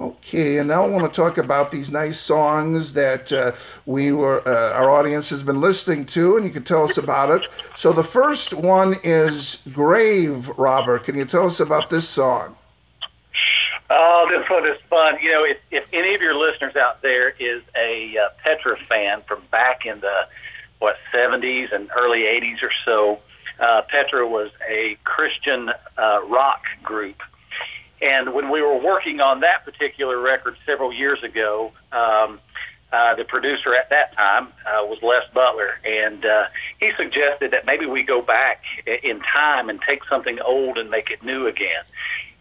Okay, 0.00 0.58
and 0.58 0.68
now 0.68 0.84
I 0.84 0.88
want 0.88 1.12
to 1.12 1.20
talk 1.20 1.38
about 1.38 1.72
these 1.72 1.90
nice 1.90 2.20
songs 2.20 2.92
that 2.92 3.32
uh, 3.32 3.52
we 3.84 4.12
were 4.12 4.46
uh, 4.46 4.72
our 4.72 4.90
audience 4.90 5.28
has 5.30 5.42
been 5.42 5.60
listening 5.60 6.06
to, 6.06 6.36
and 6.36 6.46
you 6.46 6.52
can 6.52 6.62
tell 6.62 6.84
us 6.84 6.98
about 6.98 7.30
it. 7.30 7.48
So 7.74 7.92
the 7.92 8.04
first 8.04 8.54
one 8.54 8.94
is 9.02 9.60
"Grave 9.72 10.50
Robber." 10.50 11.00
Can 11.00 11.16
you 11.16 11.24
tell 11.24 11.46
us 11.46 11.58
about 11.58 11.90
this 11.90 12.08
song? 12.08 12.57
Oh, 13.90 14.26
this 14.30 14.48
one 14.50 14.66
is 14.66 14.76
fun. 14.90 15.16
You 15.22 15.32
know, 15.32 15.44
if, 15.44 15.58
if 15.70 15.84
any 15.92 16.14
of 16.14 16.20
your 16.20 16.34
listeners 16.34 16.76
out 16.76 17.00
there 17.00 17.30
is 17.30 17.62
a 17.74 18.18
uh, 18.18 18.28
Petra 18.42 18.76
fan 18.88 19.22
from 19.26 19.42
back 19.50 19.86
in 19.86 20.00
the 20.00 20.26
what 20.78 20.96
70s 21.12 21.72
and 21.72 21.90
early 21.96 22.20
80s 22.20 22.62
or 22.62 22.70
so, 22.84 23.20
uh, 23.58 23.82
Petra 23.88 24.26
was 24.28 24.50
a 24.68 24.96
Christian 25.04 25.70
uh, 25.96 26.20
rock 26.26 26.62
group. 26.82 27.22
And 28.00 28.32
when 28.34 28.50
we 28.50 28.62
were 28.62 28.78
working 28.78 29.20
on 29.20 29.40
that 29.40 29.64
particular 29.64 30.20
record 30.20 30.56
several 30.64 30.92
years 30.92 31.22
ago, 31.24 31.72
um, 31.90 32.38
uh, 32.92 33.14
the 33.16 33.24
producer 33.24 33.74
at 33.74 33.90
that 33.90 34.14
time 34.14 34.48
uh, 34.66 34.84
was 34.84 34.98
Les 35.02 35.22
Butler, 35.34 35.78
and 35.84 36.24
uh, 36.24 36.46
he 36.80 36.90
suggested 36.96 37.50
that 37.50 37.66
maybe 37.66 37.84
we 37.84 38.02
go 38.02 38.22
back 38.22 38.62
in 39.02 39.20
time 39.20 39.68
and 39.68 39.80
take 39.86 40.04
something 40.04 40.40
old 40.40 40.78
and 40.78 40.88
make 40.88 41.10
it 41.10 41.22
new 41.22 41.46
again. 41.46 41.82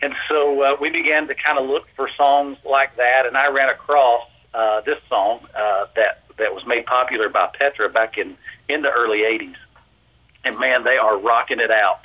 And 0.01 0.13
so 0.29 0.61
uh, 0.61 0.77
we 0.79 0.89
began 0.89 1.27
to 1.27 1.35
kind 1.35 1.57
of 1.57 1.67
look 1.67 1.87
for 1.95 2.09
songs 2.15 2.57
like 2.63 2.95
that, 2.97 3.25
and 3.25 3.35
I 3.35 3.47
ran 3.47 3.69
across 3.69 4.27
uh, 4.53 4.81
this 4.81 4.99
song 5.09 5.39
uh, 5.55 5.87
that 5.95 6.23
that 6.37 6.53
was 6.53 6.65
made 6.67 6.85
popular 6.85 7.29
by 7.29 7.49
Petra 7.57 7.89
back 7.89 8.17
in 8.17 8.37
in 8.69 8.81
the 8.83 8.91
early 8.91 9.19
'80s. 9.19 9.55
And 10.43 10.59
man, 10.59 10.83
they 10.83 10.97
are 10.97 11.17
rocking 11.17 11.59
it 11.59 11.71
out. 11.71 12.01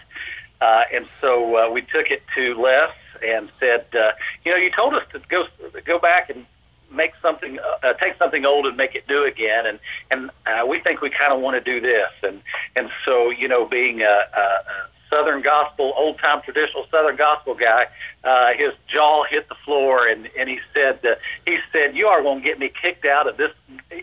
Uh, 0.61 0.85
and 0.93 1.07
so 1.21 1.57
uh, 1.57 1.71
we 1.71 1.83
took 1.83 2.11
it 2.11 2.23
to 2.35 2.55
Les 2.55 2.91
and 3.23 3.51
said, 3.59 3.85
uh, 3.95 4.13
you 4.45 4.53
know, 4.53 4.57
you 4.57 4.71
told 4.71 4.95
us 4.95 5.03
to 5.13 5.21
go 5.29 5.45
go 5.85 5.99
back 5.99 6.31
and 6.31 6.47
make 6.91 7.13
something, 7.21 7.59
uh, 7.59 7.87
uh 7.87 7.93
take 7.95 8.17
something 8.19 8.45
old 8.45 8.67
and 8.67 8.77
make 8.77 8.95
it 8.95 9.05
new 9.09 9.25
again, 9.25 9.67
and 9.67 9.79
and 10.11 10.31
uh, 10.47 10.65
we 10.67 10.81
think 10.81 11.01
we 11.01 11.11
kind 11.11 11.33
of 11.33 11.41
want 11.41 11.57
to 11.57 11.61
do 11.61 11.81
this, 11.81 12.11
and 12.23 12.43
and 12.77 12.91
so 13.05 13.31
you 13.31 13.49
know, 13.49 13.67
being 13.67 14.03
a, 14.03 14.05
a, 14.37 14.41
a 14.41 14.72
Southern 15.13 15.43
gospel, 15.43 15.93
old 15.97 16.19
time 16.19 16.41
traditional 16.43 16.87
Southern 16.91 17.17
gospel 17.17 17.55
guy, 17.55 17.87
uh, 18.25 18.55
his 18.55 18.73
jaw 18.89 19.25
hit 19.25 19.49
the 19.49 19.55
floor, 19.65 20.09
and 20.09 20.29
and 20.39 20.49
he 20.49 20.59
said, 20.73 21.05
uh, 21.05 21.17
he 21.45 21.59
said, 21.71 21.95
"You 21.95 22.07
are 22.07 22.23
going 22.23 22.41
to 22.41 22.45
get 22.45 22.59
me 22.59 22.71
kicked 22.81 23.05
out 23.05 23.29
of 23.29 23.37
this 23.37 23.51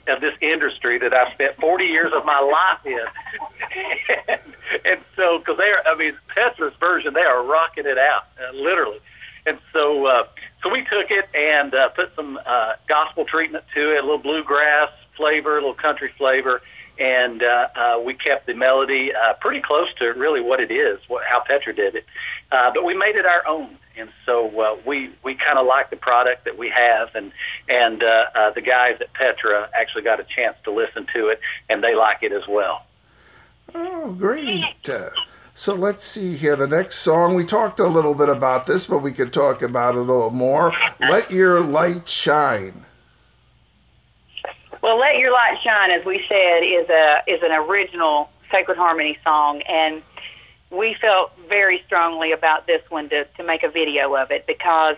of 0.07 0.21
this 0.21 0.33
industry 0.41 0.99
that 0.99 1.13
I've 1.13 1.33
spent 1.33 1.55
40 1.57 1.85
years 1.85 2.13
of 2.15 2.25
my 2.25 2.39
life 2.39 2.85
in." 2.85 4.29
and, 4.29 4.41
and 4.85 4.99
so, 5.15 5.39
because 5.39 5.57
they 5.57 5.71
are, 5.71 5.81
I 5.87 5.95
mean, 5.97 6.15
Petra's 6.27 6.75
version, 6.79 7.13
they 7.13 7.21
are 7.21 7.43
rocking 7.43 7.87
it 7.87 7.97
out, 7.97 8.25
uh, 8.39 8.53
literally. 8.53 8.99
And 9.45 9.57
so, 9.73 10.05
uh, 10.05 10.27
so 10.61 10.69
we 10.69 10.81
took 10.83 11.09
it 11.09 11.27
and 11.33 11.73
uh, 11.73 11.89
put 11.89 12.13
some 12.15 12.39
uh, 12.45 12.73
gospel 12.87 13.25
treatment 13.25 13.63
to 13.73 13.95
it, 13.95 13.99
a 13.99 14.01
little 14.01 14.19
bluegrass 14.19 14.91
flavor, 15.15 15.57
a 15.57 15.61
little 15.61 15.73
country 15.73 16.11
flavor 16.17 16.61
and 16.99 17.41
uh, 17.41 17.67
uh, 17.75 18.01
we 18.03 18.13
kept 18.13 18.45
the 18.45 18.53
melody 18.53 19.11
uh, 19.13 19.33
pretty 19.33 19.61
close 19.61 19.87
to 19.97 20.07
really 20.09 20.41
what 20.41 20.59
it 20.59 20.71
is, 20.71 20.99
what, 21.07 21.23
how 21.25 21.39
Petra 21.39 21.73
did 21.73 21.95
it. 21.95 22.05
Uh, 22.51 22.71
but 22.73 22.83
we 22.83 22.93
made 22.93 23.15
it 23.15 23.25
our 23.25 23.47
own, 23.47 23.77
and 23.97 24.09
so 24.25 24.47
uh, 24.59 24.77
we 24.85 25.11
we 25.23 25.35
kind 25.35 25.57
of 25.57 25.65
like 25.65 25.89
the 25.89 25.95
product 25.95 26.45
that 26.45 26.57
we 26.57 26.69
have, 26.69 27.15
and 27.15 27.31
and 27.69 28.03
uh, 28.03 28.25
uh, 28.35 28.51
the 28.51 28.61
guys 28.61 28.97
at 28.99 29.13
Petra 29.13 29.69
actually 29.73 30.03
got 30.03 30.19
a 30.19 30.23
chance 30.23 30.57
to 30.65 30.71
listen 30.71 31.07
to 31.13 31.27
it, 31.27 31.39
and 31.69 31.83
they 31.83 31.95
like 31.95 32.21
it 32.21 32.31
as 32.31 32.47
well. 32.47 32.85
Oh, 33.73 34.11
great! 34.11 34.89
Uh, 34.89 35.09
so 35.53 35.73
let's 35.75 36.03
see 36.03 36.35
here. 36.35 36.55
The 36.55 36.67
next 36.67 36.97
song 36.97 37.35
we 37.35 37.45
talked 37.45 37.79
a 37.79 37.87
little 37.87 38.15
bit 38.15 38.29
about 38.29 38.65
this, 38.65 38.85
but 38.85 38.99
we 38.99 39.11
could 39.11 39.31
talk 39.31 39.61
about 39.61 39.95
it 39.95 39.99
a 39.99 40.01
little 40.01 40.31
more. 40.31 40.73
Let 40.99 41.31
your 41.31 41.61
light 41.61 42.07
shine. 42.07 42.85
Well, 44.81 44.97
"Let 44.97 45.17
Your 45.17 45.31
Light 45.31 45.57
Shine," 45.61 45.91
as 45.91 46.05
we 46.05 46.25
said, 46.29 46.59
is 46.63 46.89
a 46.89 47.21
is 47.27 47.41
an 47.43 47.51
original 47.51 48.29
Sacred 48.51 48.77
Harmony 48.77 49.17
song, 49.23 49.61
and 49.63 50.01
we 50.71 50.93
felt 50.95 51.31
very 51.47 51.83
strongly 51.85 52.31
about 52.31 52.65
this 52.67 52.81
one 52.89 53.09
to 53.09 53.25
to 53.25 53.43
make 53.43 53.63
a 53.63 53.69
video 53.69 54.15
of 54.15 54.31
it 54.31 54.45
because 54.47 54.95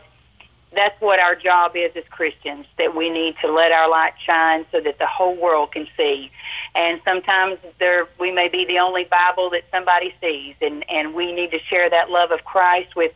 that's 0.74 1.00
what 1.02 1.20
our 1.20 1.36
job 1.36 1.76
is 1.76 1.92
as 1.96 2.04
Christians. 2.12 2.68
That 2.78 2.96
we 2.96 3.10
need 3.10 3.36
to 3.42 3.52
let 3.52 3.72
our 3.72 3.90
light 3.90 4.14
shine 4.24 4.66
so 4.72 4.80
that 4.82 5.00
the 5.00 5.08
whole 5.08 5.36
world 5.36 5.72
can 5.72 5.88
see. 5.98 6.32
And 6.76 7.02
sometimes 7.04 7.58
there 7.80 8.08
we 8.20 8.32
may 8.32 8.50
be 8.50 8.66
the 8.66 8.78
only 8.78 9.06
Bible 9.06 9.50
that 9.50 9.64
somebody 9.72 10.14
sees, 10.22 10.56
and 10.62 10.88
and 10.90 11.16
we 11.16 11.32
need 11.32 11.50
to 11.52 11.60
share 11.60 11.90
that 11.90 12.12
love 12.12 12.32
of 12.32 12.46
Christ 12.46 12.96
with 12.96 13.14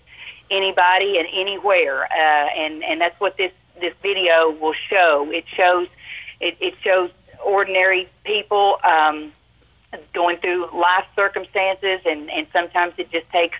anybody 0.49 1.19
and 1.19 1.27
anywhere. 1.31 2.05
Uh, 2.05 2.49
and 2.57 2.83
and 2.83 2.99
that's 2.99 3.19
what 3.19 3.37
this 3.37 3.51
this 3.79 3.93
video 4.01 4.49
will 4.49 4.75
show. 4.89 5.29
It 5.31 5.45
shows 5.55 5.87
it, 6.39 6.57
it 6.59 6.73
shows 6.83 7.09
ordinary 7.43 8.09
people 8.23 8.77
um, 8.83 9.31
going 10.13 10.37
through 10.37 10.69
life 10.73 11.05
circumstances, 11.15 11.99
and, 12.05 12.29
and 12.31 12.47
sometimes 12.51 12.93
it 12.97 13.11
just 13.11 13.29
takes 13.31 13.57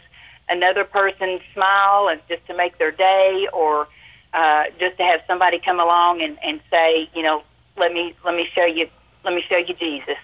another 0.50 0.84
person's 0.84 1.42
smile 1.54 2.08
and 2.10 2.22
just 2.28 2.46
to 2.48 2.56
make 2.56 2.78
their 2.78 2.92
day, 2.92 3.48
or 3.54 3.88
uh, 4.34 4.66
just 4.80 4.98
to 4.98 5.04
have 5.04 5.22
somebody 5.28 5.60
come 5.60 5.80
along 5.80 6.22
and, 6.22 6.38
and 6.44 6.60
say, 6.70 7.10
you 7.16 7.24
know, 7.24 7.44
let 7.78 7.94
me 7.94 8.16
let 8.24 8.36
me 8.36 8.48
show 8.54 8.66
you 8.66 8.88
let 9.24 9.34
me 9.34 9.44
show 9.48 9.58
you 9.58 9.74
Jesus. 9.74 10.18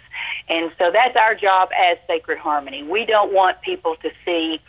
And 0.48 0.72
so 0.78 0.92
that's 0.92 1.16
our 1.16 1.34
job 1.34 1.70
as 1.78 1.98
Sacred 2.08 2.38
Harmony. 2.38 2.84
We 2.84 3.06
don't 3.06 3.34
want 3.34 3.62
people 3.62 3.96
to 3.98 4.12
see 4.26 4.62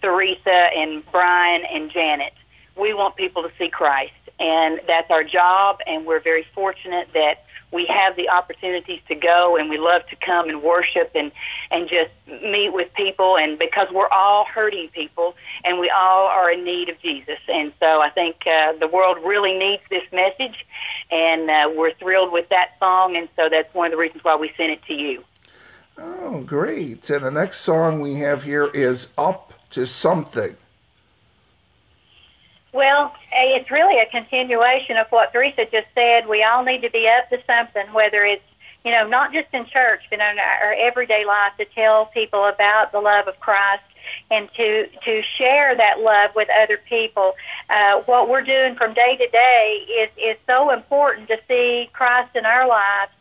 Theresa 0.00 0.50
and 0.76 1.02
Brian 1.12 1.62
and 1.64 1.90
Janet. 1.90 2.32
We 2.76 2.94
want 2.94 3.16
people 3.16 3.42
to 3.42 3.50
see 3.58 3.68
Christ 3.68 4.12
and 4.38 4.80
that's 4.86 5.10
our 5.10 5.24
job. 5.24 5.78
And 5.86 6.06
we're 6.06 6.20
very 6.20 6.46
fortunate 6.54 7.08
that 7.14 7.44
we 7.74 7.86
have 7.86 8.14
the 8.14 8.28
opportunities 8.28 9.00
to 9.08 9.16
go, 9.16 9.56
and 9.56 9.68
we 9.68 9.78
love 9.78 10.02
to 10.08 10.16
come 10.24 10.48
and 10.48 10.62
worship 10.62 11.10
and 11.14 11.32
and 11.70 11.88
just 11.88 12.10
meet 12.42 12.72
with 12.72 12.92
people. 12.94 13.36
And 13.36 13.58
because 13.58 13.88
we're 13.92 14.08
all 14.08 14.46
hurting 14.46 14.88
people, 14.90 15.34
and 15.64 15.80
we 15.80 15.90
all 15.90 16.26
are 16.26 16.50
in 16.52 16.64
need 16.64 16.88
of 16.88 16.98
Jesus, 17.00 17.38
and 17.48 17.72
so 17.80 18.00
I 18.00 18.10
think 18.10 18.46
uh, 18.46 18.74
the 18.78 18.86
world 18.86 19.18
really 19.24 19.58
needs 19.58 19.82
this 19.90 20.04
message, 20.12 20.64
and 21.10 21.50
uh, 21.50 21.70
we're 21.74 21.94
thrilled 21.94 22.32
with 22.32 22.48
that 22.50 22.76
song. 22.78 23.16
And 23.16 23.28
so 23.34 23.48
that's 23.50 23.74
one 23.74 23.86
of 23.86 23.90
the 23.90 23.98
reasons 23.98 24.22
why 24.22 24.36
we 24.36 24.52
sent 24.56 24.70
it 24.70 24.82
to 24.84 24.94
you. 24.94 25.24
Oh, 25.98 26.42
great! 26.42 27.10
And 27.10 27.24
the 27.24 27.30
next 27.30 27.58
song 27.58 28.00
we 28.00 28.14
have 28.14 28.44
here 28.44 28.68
is 28.68 29.12
"Up 29.18 29.52
to 29.70 29.84
Something." 29.84 30.56
Well, 32.74 33.14
it's 33.32 33.70
really 33.70 34.00
a 34.00 34.06
continuation 34.06 34.96
of 34.96 35.06
what 35.10 35.30
Theresa 35.30 35.64
just 35.70 35.86
said. 35.94 36.26
We 36.26 36.42
all 36.42 36.64
need 36.64 36.82
to 36.82 36.90
be 36.90 37.08
up 37.08 37.30
to 37.30 37.38
something, 37.46 37.92
whether 37.92 38.24
it's 38.24 38.42
you 38.84 38.90
know 38.90 39.06
not 39.06 39.32
just 39.32 39.46
in 39.52 39.64
church, 39.66 40.02
but 40.10 40.18
in 40.18 40.20
our 40.20 40.74
everyday 40.74 41.24
life, 41.24 41.52
to 41.58 41.66
tell 41.66 42.06
people 42.06 42.46
about 42.46 42.90
the 42.90 43.00
love 43.00 43.28
of 43.28 43.38
Christ 43.38 43.84
and 44.32 44.48
to 44.56 44.88
to 44.88 45.22
share 45.38 45.76
that 45.76 46.00
love 46.00 46.32
with 46.34 46.48
other 46.60 46.80
people. 46.88 47.34
Uh, 47.70 48.00
what 48.06 48.28
we're 48.28 48.42
doing 48.42 48.74
from 48.74 48.92
day 48.92 49.16
to 49.18 49.28
day 49.28 49.86
is 50.00 50.10
is 50.16 50.36
so 50.44 50.72
important 50.72 51.28
to 51.28 51.38
see 51.46 51.88
Christ 51.92 52.34
in 52.34 52.44
our 52.44 52.66
lives 52.66 53.12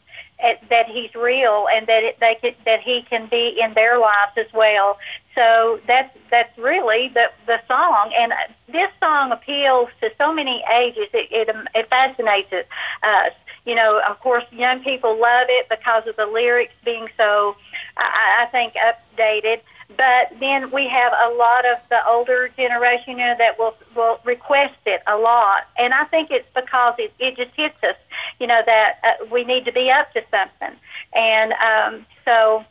that 0.69 0.87
he's 0.87 1.13
real 1.15 1.67
and 1.73 1.87
that 1.87 2.03
it, 2.03 2.19
they 2.19 2.37
could, 2.41 2.55
that 2.65 2.81
he 2.81 3.01
can 3.09 3.27
be 3.27 3.57
in 3.61 3.73
their 3.73 3.97
lives 3.97 4.33
as 4.37 4.51
well. 4.53 4.97
So 5.35 5.79
that's 5.87 6.15
that's 6.29 6.55
really 6.57 7.09
the 7.13 7.31
the 7.47 7.59
song, 7.67 8.11
and 8.17 8.33
this 8.67 8.91
song 8.99 9.31
appeals 9.31 9.89
to 10.01 10.11
so 10.17 10.33
many 10.33 10.63
ages. 10.73 11.07
It 11.13 11.27
it, 11.31 11.55
it 11.73 11.89
fascinates 11.89 12.53
us. 12.53 13.31
You 13.65 13.75
know, 13.75 14.01
of 14.07 14.19
course, 14.19 14.43
young 14.51 14.83
people 14.83 15.19
love 15.19 15.47
it 15.49 15.69
because 15.69 16.05
of 16.07 16.17
the 16.17 16.25
lyrics 16.25 16.73
being 16.83 17.07
so, 17.15 17.55
I, 17.95 18.43
I 18.43 18.45
think, 18.47 18.73
updated. 18.73 19.61
But 19.95 20.37
then 20.39 20.71
we 20.71 20.87
have 20.87 21.13
a 21.13 21.33
lot 21.35 21.65
of 21.65 21.77
the 21.89 22.05
older 22.07 22.49
generation 22.57 23.17
you 23.19 23.25
know, 23.25 23.35
that 23.37 23.57
will 23.57 23.75
will 23.95 24.19
request 24.25 24.77
it 24.85 25.01
a 25.07 25.17
lot, 25.17 25.63
and 25.77 25.93
I 25.93 26.05
think 26.05 26.29
it's 26.31 26.47
because 26.53 26.95
it 26.97 27.13
it 27.19 27.37
just 27.37 27.51
hits 27.55 27.75
us, 27.83 27.95
you 28.39 28.47
know, 28.47 28.61
that 28.65 28.99
uh, 29.03 29.25
we 29.31 29.43
need 29.43 29.65
to 29.65 29.71
be 29.71 29.89
up 29.91 30.11
to 30.13 30.21
something, 30.31 30.77
and 31.13 31.53
um, 31.53 32.05
so. 32.25 32.65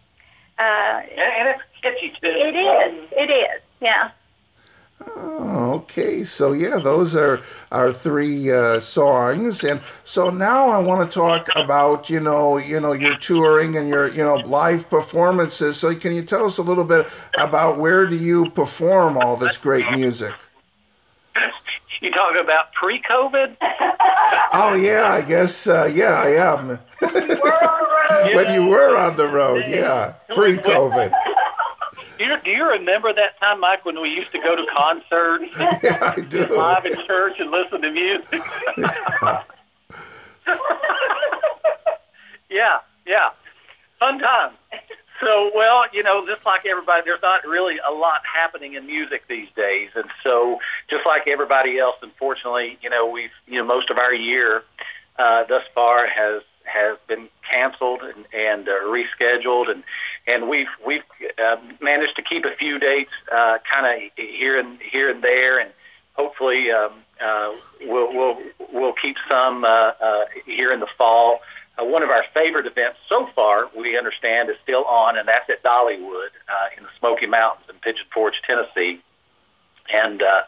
Uh, 0.58 1.00
and 1.16 1.48
it's 1.48 1.62
catchy 1.82 2.10
too. 2.20 2.28
It 2.28 2.54
is. 2.54 3.08
It 3.12 3.30
is. 3.30 3.62
Yeah. 3.80 4.10
Oh, 5.16 5.72
okay. 5.74 6.24
So 6.24 6.52
yeah, 6.52 6.78
those 6.78 7.16
are 7.16 7.40
our 7.70 7.92
three 7.92 8.50
uh, 8.50 8.78
songs, 8.78 9.64
and 9.64 9.80
so 10.04 10.30
now 10.30 10.70
I 10.70 10.78
want 10.78 11.10
to 11.10 11.14
talk 11.14 11.48
about 11.56 12.08
you 12.10 12.20
know 12.20 12.58
you 12.58 12.80
know 12.80 12.92
your 12.92 13.16
touring 13.16 13.76
and 13.76 13.88
your 13.88 14.08
you 14.08 14.22
know 14.22 14.36
live 14.36 14.88
performances. 14.88 15.76
So 15.76 15.94
can 15.94 16.14
you 16.14 16.22
tell 16.22 16.44
us 16.44 16.58
a 16.58 16.62
little 16.62 16.84
bit 16.84 17.06
about 17.36 17.78
where 17.78 18.06
do 18.06 18.16
you 18.16 18.50
perform 18.50 19.16
all 19.16 19.36
this 19.36 19.56
great 19.56 19.90
music? 19.92 20.32
You 22.02 22.10
talking 22.10 22.42
about 22.42 22.72
pre-COVID? 22.72 23.56
oh 24.52 24.74
yeah, 24.74 25.06
I 25.06 25.22
guess 25.22 25.68
uh, 25.68 25.88
yeah, 25.92 26.14
I 26.14 26.30
am. 26.30 26.80
when 28.34 28.52
you 28.52 28.66
were 28.66 28.96
on 28.96 29.14
the 29.14 29.28
road, 29.28 29.64
yeah, 29.68 30.14
pre-COVID. 30.34 31.14
Do 32.18 32.28
you, 32.28 32.36
do 32.44 32.50
you 32.50 32.68
remember 32.68 33.12
that 33.12 33.40
time, 33.40 33.60
Mike, 33.60 33.84
when 33.84 34.00
we 34.00 34.10
used 34.10 34.30
to 34.30 34.38
go 34.38 34.54
to 34.54 34.64
concerts? 34.66 35.56
yeah, 35.82 36.14
I 36.16 36.20
do. 36.20 36.46
Live 36.46 36.84
in 36.84 36.94
church 37.04 37.40
and 37.40 37.50
listen 37.50 37.80
to 37.82 37.90
music. 37.90 38.40
yeah, 42.48 42.78
yeah. 43.06 43.30
Fun 43.98 44.20
time. 44.20 44.52
So, 45.22 45.52
well, 45.54 45.84
you 45.92 46.02
know, 46.02 46.26
just 46.26 46.44
like 46.44 46.66
everybody, 46.66 47.02
there's 47.04 47.22
not 47.22 47.46
really 47.46 47.76
a 47.88 47.92
lot 47.92 48.22
happening 48.26 48.74
in 48.74 48.86
music 48.86 49.22
these 49.28 49.46
days, 49.54 49.90
and 49.94 50.06
so 50.24 50.58
just 50.90 51.06
like 51.06 51.28
everybody 51.28 51.78
else, 51.78 51.94
unfortunately, 52.02 52.76
you 52.82 52.90
know, 52.90 53.06
we've, 53.06 53.30
you 53.46 53.58
know, 53.58 53.64
most 53.64 53.88
of 53.88 53.98
our 53.98 54.12
year 54.12 54.64
uh, 55.18 55.44
thus 55.48 55.62
far 55.74 56.08
has 56.08 56.42
has 56.64 56.96
been 57.06 57.28
canceled 57.48 58.00
and, 58.02 58.24
and 58.32 58.68
uh, 58.68 58.72
rescheduled, 58.84 59.70
and 59.70 59.84
and 60.26 60.48
we've 60.48 60.66
we've 60.84 61.02
uh, 61.38 61.56
managed 61.80 62.16
to 62.16 62.22
keep 62.22 62.44
a 62.44 62.56
few 62.58 62.80
dates 62.80 63.12
uh, 63.30 63.58
kind 63.70 63.86
of 63.86 64.10
here 64.16 64.58
and 64.58 64.80
here 64.80 65.08
and 65.08 65.22
there, 65.22 65.60
and 65.60 65.70
hopefully 66.14 66.72
um, 66.72 66.92
uh, 67.24 67.52
we'll 67.82 68.12
we'll 68.12 68.38
we'll 68.72 68.94
keep 69.00 69.16
some 69.28 69.64
uh, 69.64 69.92
uh, 70.00 70.24
here 70.46 70.72
in 70.72 70.80
the 70.80 70.88
fall. 70.98 71.40
Uh, 71.78 71.84
one 71.84 72.02
of 72.02 72.10
our 72.10 72.24
favorite 72.34 72.66
events 72.66 72.98
so 73.08 73.28
far, 73.34 73.70
we 73.76 73.96
understand, 73.96 74.50
is 74.50 74.56
still 74.62 74.84
on, 74.84 75.16
and 75.16 75.26
that's 75.26 75.48
at 75.48 75.62
Dollywood 75.62 76.32
uh, 76.48 76.76
in 76.76 76.82
the 76.82 76.90
Smoky 76.98 77.26
Mountains 77.26 77.66
in 77.68 77.76
Pigeon 77.76 78.04
Forge, 78.12 78.34
Tennessee. 78.46 79.00
And 79.92 80.22
uh, 80.22 80.42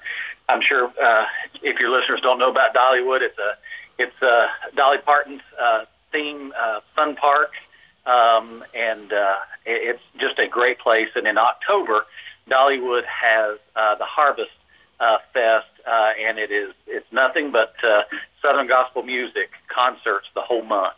I'm 0.49 0.61
sure 0.61 0.93
uh, 1.03 1.25
if 1.63 1.81
your 1.81 1.91
listeners 1.91 2.21
don't 2.23 2.39
know 2.39 2.51
about 2.51 2.75
Dollywood, 2.75 3.23
it's 3.23 3.39
a 3.39 3.57
it's 3.97 4.23
uh, 4.23 4.47
Dolly 4.77 4.99
Parton's 4.99 5.43
uh, 5.61 5.85
theme 6.13 6.53
uh, 6.59 6.81
fun 6.97 7.17
park, 7.17 7.53
um, 8.07 8.65
and 8.75 9.13
uh, 9.13 9.37
it's 9.65 10.03
just 10.19 10.39
a 10.39 10.49
great 10.49 10.79
place. 10.79 11.09
And 11.15 11.27
in 11.27 11.39
October, 11.39 12.05
Dollywood 12.51 13.05
has 13.07 13.59
uh, 13.77 13.95
the 13.95 14.05
Harvest 14.05 14.51
uh, 15.01 15.19
Fest, 15.33 15.67
uh, 15.87 16.11
and 16.21 16.39
it 16.39 16.51
is 16.51 16.75
it's 16.87 17.07
nothing 17.13 17.51
but 17.51 17.75
uh, 17.83 18.03
Southern 18.43 18.67
gospel 18.67 19.03
music 19.03 19.51
concerts 19.69 20.27
the 20.35 20.43
whole 20.43 20.65
month. 20.65 20.95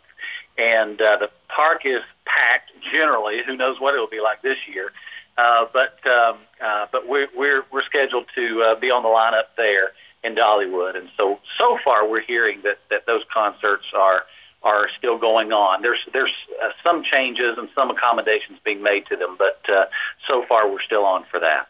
And 0.57 1.01
uh, 1.01 1.17
the 1.17 1.29
park 1.49 1.81
is 1.85 2.01
packed 2.25 2.71
generally. 2.91 3.41
Who 3.45 3.55
knows 3.55 3.79
what 3.79 3.93
it 3.93 3.99
will 3.99 4.07
be 4.07 4.21
like 4.21 4.41
this 4.41 4.57
year? 4.71 4.91
Uh, 5.37 5.65
but 5.71 5.99
um, 6.09 6.37
uh, 6.63 6.87
but 6.91 7.07
we're 7.07 7.27
we're 7.35 7.63
we're 7.71 7.83
scheduled 7.83 8.25
to 8.33 8.63
uh, 8.63 8.79
be 8.79 8.89
on 8.89 9.03
the 9.03 9.09
lineup 9.09 9.55
there 9.55 9.91
in 10.23 10.35
Dollywood, 10.35 10.97
and 10.97 11.09
so 11.15 11.39
so 11.59 11.77
far 11.85 12.09
we're 12.09 12.21
hearing 12.21 12.61
that 12.63 12.79
that 12.89 13.05
those 13.05 13.21
concerts 13.31 13.85
are 13.95 14.23
are 14.63 14.87
still 14.97 15.17
going 15.19 15.51
on. 15.51 15.83
There's 15.83 15.99
there's 16.11 16.33
uh, 16.63 16.69
some 16.83 17.03
changes 17.03 17.57
and 17.57 17.69
some 17.75 17.91
accommodations 17.91 18.57
being 18.65 18.81
made 18.81 19.05
to 19.07 19.15
them, 19.15 19.35
but 19.37 19.61
uh, 19.69 19.85
so 20.27 20.43
far 20.49 20.67
we're 20.69 20.81
still 20.81 21.05
on 21.05 21.23
for 21.29 21.39
that. 21.39 21.67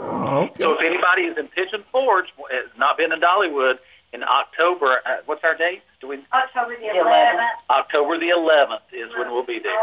Oh, 0.00 0.44
okay. 0.44 0.62
So 0.62 0.72
if 0.74 0.80
anybody 0.80 1.22
is 1.22 1.36
in 1.36 1.48
Pigeon 1.48 1.82
Forge, 1.90 2.26
has 2.50 2.70
not 2.78 2.96
been 2.96 3.12
in 3.12 3.20
Dollywood 3.20 3.78
in 4.12 4.22
October, 4.24 5.00
uh, 5.06 5.16
what's 5.26 5.44
our 5.44 5.54
date? 5.54 5.82
Do 6.00 6.08
we? 6.08 6.24
October 6.32 6.76
the 6.76 6.86
11th. 6.86 7.46
October 7.70 8.18
the 8.18 8.28
11th 8.28 8.80
is 8.92 9.10
when 9.18 9.30
we'll 9.30 9.44
be 9.44 9.58
there. 9.58 9.78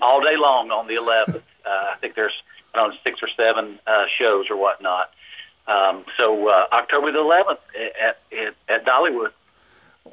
All 0.00 0.20
day 0.20 0.36
long 0.36 0.70
on 0.70 0.86
the 0.86 0.94
11th. 0.94 1.42
Uh, 1.68 1.90
I 1.92 1.96
think 2.00 2.14
there's 2.14 2.32
I 2.72 2.78
don't 2.78 2.92
know 2.92 2.96
six 3.04 3.20
or 3.22 3.28
seven 3.36 3.78
uh, 3.86 4.04
shows 4.18 4.46
or 4.48 4.56
whatnot. 4.56 5.10
Um, 5.66 6.06
so 6.16 6.48
uh, 6.48 6.64
October 6.72 7.12
the 7.12 7.18
11th 7.18 7.58
at, 8.02 8.16
at 8.32 8.54
at 8.70 8.86
Dollywood. 8.86 9.32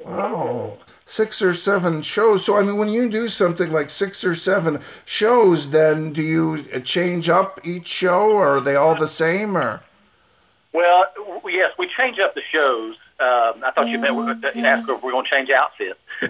Wow, 0.04 0.76
six 1.06 1.40
or 1.40 1.54
seven 1.54 2.02
shows. 2.02 2.44
So 2.44 2.58
I 2.58 2.62
mean, 2.62 2.76
when 2.76 2.90
you 2.90 3.08
do 3.08 3.26
something 3.28 3.70
like 3.70 3.88
six 3.88 4.22
or 4.22 4.34
seven 4.34 4.80
shows, 5.06 5.70
then 5.70 6.12
do 6.12 6.20
you 6.20 6.62
change 6.82 7.30
up 7.30 7.58
each 7.64 7.86
show, 7.86 8.32
or 8.32 8.56
are 8.56 8.60
they 8.60 8.76
all 8.76 8.94
the 8.96 9.06
same, 9.08 9.56
or? 9.56 9.82
Well, 10.74 11.06
w- 11.16 11.56
yes, 11.56 11.72
we 11.78 11.88
change 11.96 12.18
up 12.18 12.34
the 12.34 12.42
shows. 12.52 12.96
Um, 13.18 13.64
I 13.64 13.70
thought 13.74 13.88
you 13.88 13.98
meant 13.98 14.14
we 14.14 14.24
would 14.24 14.44
you 14.54 14.64
ask 14.66 14.86
if 14.88 15.02
we're 15.02 15.12
going 15.12 15.24
to 15.24 15.30
change 15.30 15.48
outfits. 15.50 15.98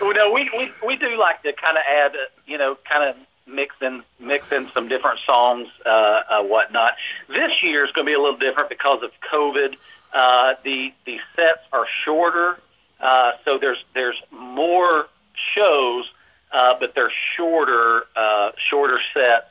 well, 0.00 0.12
no, 0.14 0.32
we, 0.32 0.48
we 0.56 0.70
we 0.86 0.96
do 0.96 1.18
like 1.18 1.42
to 1.42 1.52
kind 1.52 1.76
of 1.76 1.82
add, 1.90 2.12
you 2.46 2.56
know, 2.56 2.76
kind 2.88 3.08
of 3.08 3.16
mix 3.46 3.74
in 3.80 4.02
mix 4.20 4.50
in 4.52 4.68
some 4.68 4.88
different 4.88 5.20
songs, 5.20 5.68
uh, 5.84 5.88
uh, 5.88 6.42
whatnot. 6.42 6.92
This 7.28 7.50
year 7.62 7.84
is 7.84 7.92
going 7.92 8.06
to 8.06 8.10
be 8.10 8.14
a 8.14 8.20
little 8.20 8.38
different 8.38 8.68
because 8.68 9.02
of 9.02 9.10
COVID. 9.32 9.76
Uh, 10.12 10.54
the 10.64 10.92
the 11.04 11.18
sets 11.34 11.60
are 11.72 11.86
shorter, 12.04 12.58
uh, 13.00 13.32
so 13.44 13.58
there's 13.58 13.84
there's 13.94 14.20
more 14.30 15.08
shows, 15.54 16.10
uh, 16.52 16.74
but 16.78 16.94
they're 16.94 17.12
shorter 17.36 18.04
uh, 18.14 18.52
shorter 18.70 19.00
sets, 19.12 19.46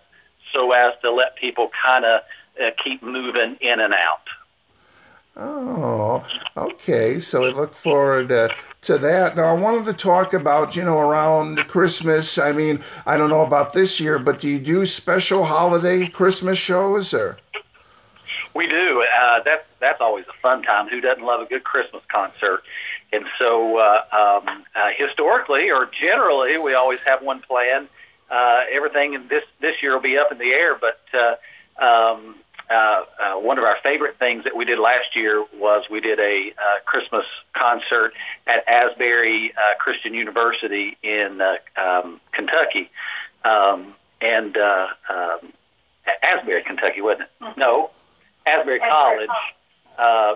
so 0.54 0.72
as 0.72 0.94
to 1.02 1.12
let 1.12 1.36
people 1.36 1.70
kind 1.84 2.06
of 2.06 2.22
uh, 2.62 2.72
keep 2.84 3.02
moving 3.04 3.58
in 3.62 3.80
and 3.80 3.94
out. 3.94 4.28
Oh, 5.38 6.26
okay. 6.56 7.20
So 7.20 7.44
I 7.44 7.50
look 7.50 7.74
forward 7.74 8.32
uh, 8.32 8.50
to 8.84 8.98
that. 9.00 9.36
Now, 9.36 9.48
I 9.48 9.54
wanted 9.54 9.84
to 9.86 9.94
talk 9.94 10.34
about, 10.34 10.78
you 10.78 10.84
know, 10.84 10.98
around 10.98 11.58
Christmas. 11.68 12.38
I 12.38 12.54
mean, 12.54 12.82
I 13.06 13.18
don't 13.18 13.30
know 13.30 13.46
about 13.46 13.74
this 13.74 14.00
year, 14.00 14.18
but 14.18 14.40
do 14.40 14.48
you 14.48 14.60
do 14.60 14.86
special 14.86 15.44
holiday 15.44 16.08
Christmas 16.08 16.58
shows 16.58 17.14
or? 17.14 17.38
We 18.54 18.68
do. 18.68 19.04
Uh, 19.20 19.42
that's 19.44 19.66
that's 19.82 20.00
always 20.00 20.24
a 20.30 20.42
fun 20.42 20.64
time. 20.64 20.88
Who 20.88 21.02
doesn't 21.02 21.24
love 21.24 21.42
a 21.42 21.46
good 21.46 21.66
Christmas 21.66 22.04
concert? 22.08 22.64
And 23.12 23.26
so, 23.38 23.78
uh, 23.78 24.04
um, 24.14 24.64
uh, 24.74 24.90
historically 24.98 25.70
or 25.70 25.90
generally, 26.02 26.58
we 26.58 26.74
always 26.74 27.00
have 27.06 27.22
one 27.22 27.42
planned. 27.42 27.90
Uh, 28.32 28.62
everything 28.72 29.14
in 29.14 29.28
this 29.28 29.44
this 29.60 29.76
year 29.82 29.94
will 29.94 30.02
be 30.02 30.18
up 30.18 30.32
in 30.32 30.38
the 30.38 30.52
air, 30.54 30.76
but 30.76 31.02
uh, 31.14 31.84
um, 31.84 32.36
uh, 32.70 32.74
uh, 32.74 33.34
one 33.40 33.58
of 33.58 33.64
our 33.64 33.78
favorite 33.84 34.18
things 34.18 34.44
that 34.44 34.56
we 34.56 34.66
did 34.66 34.80
last 34.80 35.16
year 35.16 35.46
was 35.58 35.84
we 35.90 36.00
did 36.00 36.20
a 36.20 36.52
uh, 36.58 36.80
Christmas 36.86 37.26
concert 37.54 38.14
at 38.48 38.68
Asbury 38.68 39.54
uh, 39.56 39.76
Christian 39.78 40.14
University 40.14 40.98
in 41.04 41.42
uh, 41.42 41.56
um, 41.80 42.20
Kentucky, 42.32 42.90
um, 43.44 43.94
and 44.22 44.58
uh, 44.58 44.88
um, 45.10 45.54
Asbury, 46.24 46.64
Kentucky, 46.64 47.02
wasn't 47.02 47.24
it? 47.24 47.58
No, 47.58 47.92
Asbury 48.46 48.80
College 48.80 49.30
uh, 49.98 50.36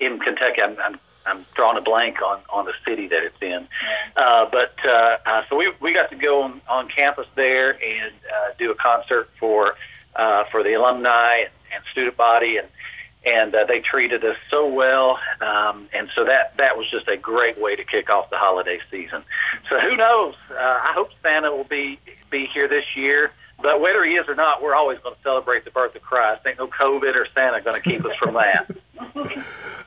in 0.00 0.18
Kentucky. 0.20 0.62
I'm, 0.62 0.76
I'm 0.78 1.00
I'm 1.26 1.44
drawing 1.54 1.76
a 1.76 1.80
blank 1.80 2.22
on 2.22 2.40
on 2.50 2.64
the 2.64 2.72
city 2.86 3.08
that 3.08 3.22
it's 3.24 3.42
in, 3.42 3.66
uh, 4.16 4.46
but 4.50 4.74
uh, 4.84 5.16
uh, 5.26 5.42
so 5.48 5.56
we 5.56 5.72
we 5.80 5.92
got 5.92 6.10
to 6.10 6.16
go 6.16 6.42
on, 6.42 6.60
on 6.68 6.88
campus 6.88 7.26
there 7.34 7.70
and 7.70 8.12
uh, 8.32 8.52
do 8.58 8.70
a 8.70 8.74
concert 8.76 9.28
for 9.38 9.74
uh, 10.14 10.44
for 10.50 10.62
the 10.62 10.74
alumni 10.74 11.38
and, 11.38 11.50
and 11.74 11.84
student 11.92 12.16
body 12.16 12.58
and 12.58 12.68
and 13.24 13.56
uh, 13.56 13.64
they 13.64 13.80
treated 13.80 14.24
us 14.24 14.36
so 14.50 14.68
well 14.68 15.18
um, 15.40 15.88
and 15.92 16.08
so 16.14 16.24
that 16.24 16.56
that 16.58 16.76
was 16.76 16.88
just 16.90 17.08
a 17.08 17.16
great 17.16 17.60
way 17.60 17.74
to 17.74 17.84
kick 17.84 18.08
off 18.08 18.30
the 18.30 18.38
holiday 18.38 18.78
season. 18.90 19.22
So 19.68 19.80
who 19.80 19.96
knows? 19.96 20.34
Uh, 20.50 20.54
I 20.58 20.92
hope 20.94 21.10
Santa 21.22 21.50
will 21.50 21.64
be 21.64 21.98
be 22.30 22.46
here 22.46 22.68
this 22.68 22.84
year. 22.96 23.32
But 23.62 23.80
whether 23.80 24.04
he 24.04 24.12
is 24.12 24.28
or 24.28 24.34
not, 24.34 24.62
we're 24.62 24.74
always 24.74 24.98
going 24.98 25.14
to 25.14 25.22
celebrate 25.22 25.64
the 25.64 25.70
birth 25.70 25.96
of 25.96 26.02
Christ. 26.02 26.46
Ain't 26.46 26.58
no 26.58 26.68
COVID 26.68 27.14
or 27.14 27.26
Santa 27.34 27.62
going 27.62 27.80
to 27.80 27.88
keep 27.88 28.04
us 28.04 28.16
from 28.16 28.34
that. 28.34 28.70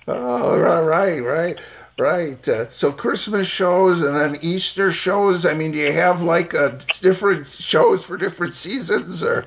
Oh, 0.08 0.58
right, 0.58 0.82
right, 0.82 1.20
right. 1.20 1.60
Right. 2.00 2.50
Uh, 2.50 2.70
so 2.70 2.92
Christmas 2.92 3.48
shows 3.48 4.02
and 4.02 4.16
then 4.16 4.38
Easter 4.42 4.92
shows. 4.92 5.46
I 5.46 5.54
mean, 5.54 5.72
do 5.72 5.78
you 5.78 5.92
have 5.92 6.24
like 6.24 6.56
uh, 6.56 6.80
different 7.02 7.46
shows 7.46 8.06
for 8.06 8.18
different 8.18 8.56
seasons 8.56 9.22
or? 9.22 9.46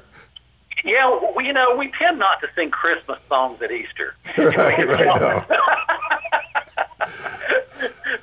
Yeah, 0.85 1.09
we, 1.43 1.49
you 1.49 1.53
know, 1.53 1.75
we 1.77 1.91
tend 1.99 2.19
not 2.19 2.41
to 2.41 2.49
sing 2.55 2.71
Christmas 2.71 3.19
songs 3.29 3.61
at 3.63 3.71
Easter. 3.71 4.15
Right, 4.37 4.87
right. 4.87 5.45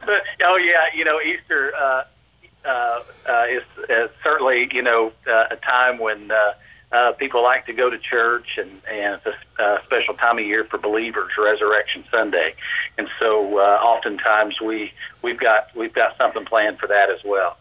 But, 0.05 0.23
oh 0.43 0.55
yeah, 0.55 0.85
you 0.95 1.03
know, 1.03 1.19
Easter 1.19 1.73
uh, 1.75 2.03
uh, 2.65 3.03
uh, 3.27 3.45
is, 3.49 3.63
is 3.89 4.09
certainly 4.23 4.69
you 4.71 4.81
know 4.81 5.11
uh, 5.27 5.47
a 5.51 5.57
time 5.57 5.99
when 5.99 6.31
uh, 6.31 6.53
uh, 6.91 7.11
people 7.13 7.43
like 7.43 7.65
to 7.65 7.73
go 7.73 7.89
to 7.89 7.97
church, 7.99 8.57
and 8.57 8.69
and 8.89 9.19
it's 9.25 9.37
a 9.59 9.63
uh, 9.63 9.83
special 9.83 10.13
time 10.15 10.39
of 10.39 10.45
year 10.45 10.63
for 10.63 10.77
believers, 10.77 11.31
Resurrection 11.37 12.05
Sunday, 12.09 12.55
and 12.97 13.07
so 13.19 13.59
uh, 13.59 13.79
oftentimes 13.83 14.61
we 14.61 14.93
we've 15.21 15.39
got 15.39 15.67
we've 15.75 15.93
got 15.93 16.17
something 16.17 16.45
planned 16.45 16.79
for 16.79 16.87
that 16.87 17.09
as 17.09 17.19
well. 17.25 17.57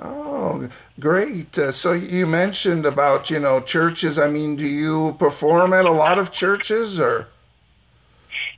Oh, 0.00 0.68
great. 0.98 1.56
Uh, 1.58 1.70
so 1.70 1.92
you 1.92 2.26
mentioned 2.26 2.84
about, 2.84 3.30
you 3.30 3.38
know, 3.38 3.60
churches. 3.60 4.18
I 4.18 4.28
mean, 4.28 4.56
do 4.56 4.66
you 4.66 5.14
perform 5.18 5.72
at 5.72 5.84
a 5.84 5.90
lot 5.90 6.18
of 6.18 6.32
churches 6.32 7.00
or? 7.00 7.28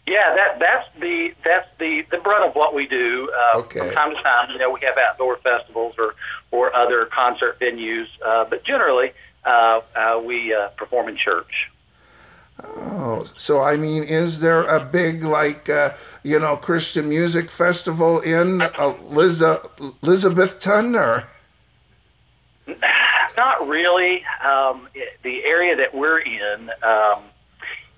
Yeah, 0.07 0.35
that 0.37 0.61
that's 0.61 0.89
the 1.01 1.35
that's 1.45 1.69
the 1.79 2.07
the 2.13 2.19
brunt 2.19 2.45
of 2.45 2.55
what 2.55 2.75
we 2.75 2.87
do. 2.87 3.29
Uh, 3.55 3.59
Okay. 3.59 3.81
From 3.81 3.91
time 3.91 4.11
to 4.15 4.23
time, 4.23 4.51
you 4.51 4.59
know, 4.59 4.71
we 4.71 4.81
have 4.83 4.97
outdoor 4.97 5.37
festivals 5.39 5.97
or 5.99 6.15
or 6.53 6.75
other 6.75 7.07
concert 7.07 7.59
venues, 7.61 8.07
uh, 8.25 8.45
but 8.45 8.63
generally, 8.65 9.13
uh, 9.45 9.81
uh, 9.97 10.21
we 10.25 10.55
uh, 10.55 10.69
perform 10.69 11.09
in 11.09 11.17
church. 11.17 11.71
Oh, 12.65 13.27
so 13.37 13.61
I 13.63 13.77
mean, 13.77 14.05
is 14.05 14.41
there 14.41 14.63
a 14.63 14.83
big, 14.83 15.23
like, 15.23 15.69
uh, 15.69 15.91
you 16.27 16.41
know, 16.41 16.57
Christian 16.57 17.09
music 17.09 17.51
festival 17.51 18.19
in 18.19 18.61
Eliza- 18.79 19.63
Elizabethton 20.03 20.99
or? 20.99 21.25
Not 23.37 23.69
really. 23.69 24.25
Um, 24.45 24.89
the 25.23 25.45
area 25.45 25.77
that 25.77 25.95
we're 25.95 26.19
in, 26.19 26.71
um, 26.83 27.23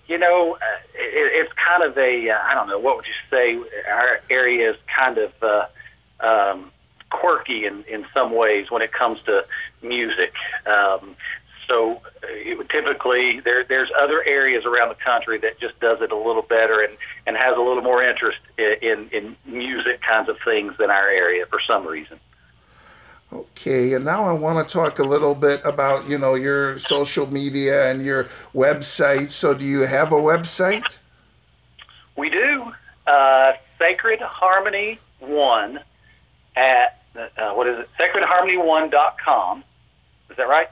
you 0.08 0.18
know, 0.18 0.56
uh, 0.56 0.78
it, 0.94 1.46
it's 1.46 1.52
kind 1.54 1.82
of 1.82 1.96
a, 1.96 2.28
uh, 2.28 2.38
I 2.44 2.54
don't 2.54 2.68
know, 2.68 2.78
what 2.78 2.96
would 2.96 3.06
you 3.06 3.12
say? 3.30 3.56
Our 3.90 4.20
area 4.28 4.72
is 4.72 4.76
kind 4.94 5.16
of 5.16 5.32
uh, 5.42 5.66
um, 6.20 6.70
quirky 7.10 7.64
in, 7.64 7.82
in 7.84 8.04
some 8.12 8.34
ways 8.34 8.70
when 8.70 8.82
it 8.82 8.92
comes 8.92 9.22
to 9.22 9.46
music. 9.80 10.34
Um, 10.66 11.16
so 11.68 11.96
uh, 11.96 12.26
it 12.28 12.68
typically, 12.70 13.40
there, 13.40 13.64
there's 13.64 13.90
other 14.00 14.22
areas 14.24 14.64
around 14.64 14.88
the 14.88 14.94
country 14.94 15.38
that 15.38 15.60
just 15.60 15.78
does 15.80 16.00
it 16.00 16.10
a 16.10 16.16
little 16.16 16.42
better 16.42 16.80
and, 16.80 16.96
and 17.26 17.36
has 17.36 17.56
a 17.56 17.60
little 17.60 17.82
more 17.82 18.02
interest 18.02 18.38
in, 18.56 18.76
in, 18.80 19.08
in 19.12 19.36
music 19.44 20.00
kinds 20.00 20.28
of 20.28 20.36
things 20.44 20.74
than 20.78 20.90
our 20.90 21.08
area 21.08 21.44
for 21.46 21.60
some 21.66 21.86
reason. 21.86 22.18
Okay, 23.30 23.92
and 23.92 24.06
now 24.06 24.24
I 24.24 24.32
want 24.32 24.66
to 24.66 24.72
talk 24.72 24.98
a 24.98 25.04
little 25.04 25.34
bit 25.34 25.60
about, 25.64 26.08
you 26.08 26.16
know, 26.16 26.34
your 26.34 26.78
social 26.78 27.30
media 27.30 27.90
and 27.90 28.02
your 28.02 28.28
website. 28.54 29.28
So 29.28 29.52
do 29.52 29.66
you 29.66 29.80
have 29.80 30.12
a 30.12 30.16
website? 30.16 30.98
We 32.16 32.30
do. 32.30 32.72
Uh, 33.06 33.52
Sacred 33.78 34.22
Harmony 34.22 34.98
One 35.20 35.80
at 36.56 37.02
uh, 37.14 37.52
what 37.52 37.66
is 37.66 37.78
it? 37.78 37.88
SacredHarmony1.com. 37.98 39.64
Is 40.30 40.36
that 40.36 40.48
right? 40.48 40.68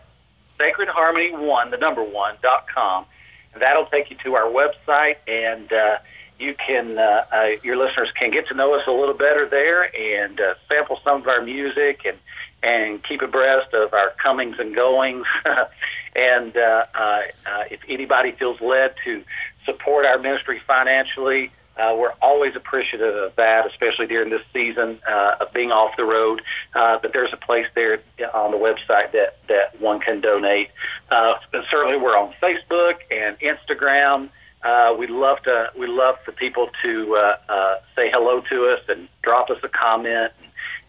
Sacred 0.59 0.89
Harmony 0.89 1.33
One, 1.33 1.71
the 1.71 1.77
number 1.77 2.03
one 2.03 2.37
dot 2.43 2.67
com. 2.73 3.07
And 3.53 3.63
that'll 3.63 3.87
take 3.87 4.11
you 4.11 4.17
to 4.25 4.35
our 4.35 4.51
website, 4.51 5.17
and 5.27 5.73
uh, 5.73 5.99
you 6.39 6.55
can 6.55 6.99
uh, 6.99 7.25
uh, 7.33 7.49
your 7.63 7.77
listeners 7.77 8.11
can 8.19 8.31
get 8.31 8.47
to 8.49 8.55
know 8.55 8.75
us 8.75 8.87
a 8.87 8.91
little 8.91 9.15
better 9.15 9.49
there, 9.49 9.85
and 9.97 10.41
uh, 10.41 10.55
sample 10.69 11.01
some 11.03 11.23
of 11.23 11.29
our 11.29 11.43
music, 11.43 12.03
and 12.05 12.19
and 12.63 13.03
keep 13.05 13.23
abreast 13.23 13.73
of 13.75 13.95
our 13.95 14.11
comings 14.23 14.57
and 14.59 14.75
goings. 14.75 15.27
and 16.17 16.57
uh, 16.57 16.85
uh, 16.95 17.23
uh, 17.47 17.65
if 17.71 17.81
anybody 17.89 18.33
feels 18.33 18.61
led 18.61 18.95
to 19.05 19.23
support 19.65 20.05
our 20.05 20.19
ministry 20.19 20.61
financially, 20.67 21.51
uh, 21.77 21.95
we're 21.99 22.13
always 22.23 22.57
appreciative 22.57 23.15
of 23.15 23.37
that, 23.37 23.67
especially 23.67 24.07
during 24.07 24.31
this 24.31 24.43
season 24.53 24.99
uh, 25.09 25.37
of 25.41 25.53
being 25.53 25.73
off 25.73 25.97
the 25.97 26.05
road. 26.05 26.43
Uh, 26.75 26.99
but 27.01 27.13
there's 27.13 27.33
a 27.33 27.37
place 27.37 27.67
there 27.75 28.01
on 28.35 28.51
the 28.51 28.57
website 28.57 29.13
that, 29.13 29.39
that 29.49 29.79
one 29.81 30.01
can 30.01 30.21
donate. 30.21 30.71
Uh, 31.11 31.35
but 31.53 31.65
certainly, 31.71 31.99
we're 31.99 32.17
on 32.17 32.33
Facebook 32.43 32.95
and 33.11 33.37
Instagram. 33.41 34.31
Uh, 34.63 34.95
we 34.99 35.07
love 35.07 35.41
to 35.43 35.71
we 35.79 35.87
love 35.87 36.17
for 36.25 36.33
people 36.33 36.69
to 36.83 37.15
uh, 37.15 37.37
uh, 37.49 37.77
say 37.95 38.11
hello 38.11 38.43
to 38.51 38.67
us 38.67 38.81
and 38.89 39.09
drop 39.23 39.51
us 39.51 39.59
a 39.63 39.69
comment 39.69 40.33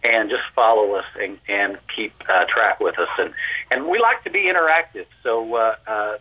and 0.03 0.29
just 0.29 0.43
follow 0.55 0.93
us 0.93 1.05
and, 1.19 1.37
and 1.47 1.77
keep 1.93 2.13
uh, 2.29 2.45
track 2.45 2.79
with 2.79 2.97
us. 2.99 3.09
And, 3.17 3.33
and 3.71 3.87
we 3.87 3.99
like 3.99 4.23
to 4.23 4.29
be 4.29 4.43
interactive. 4.43 5.05
So 5.23 5.55
uh, 5.55 5.75
uh, 5.87 6.17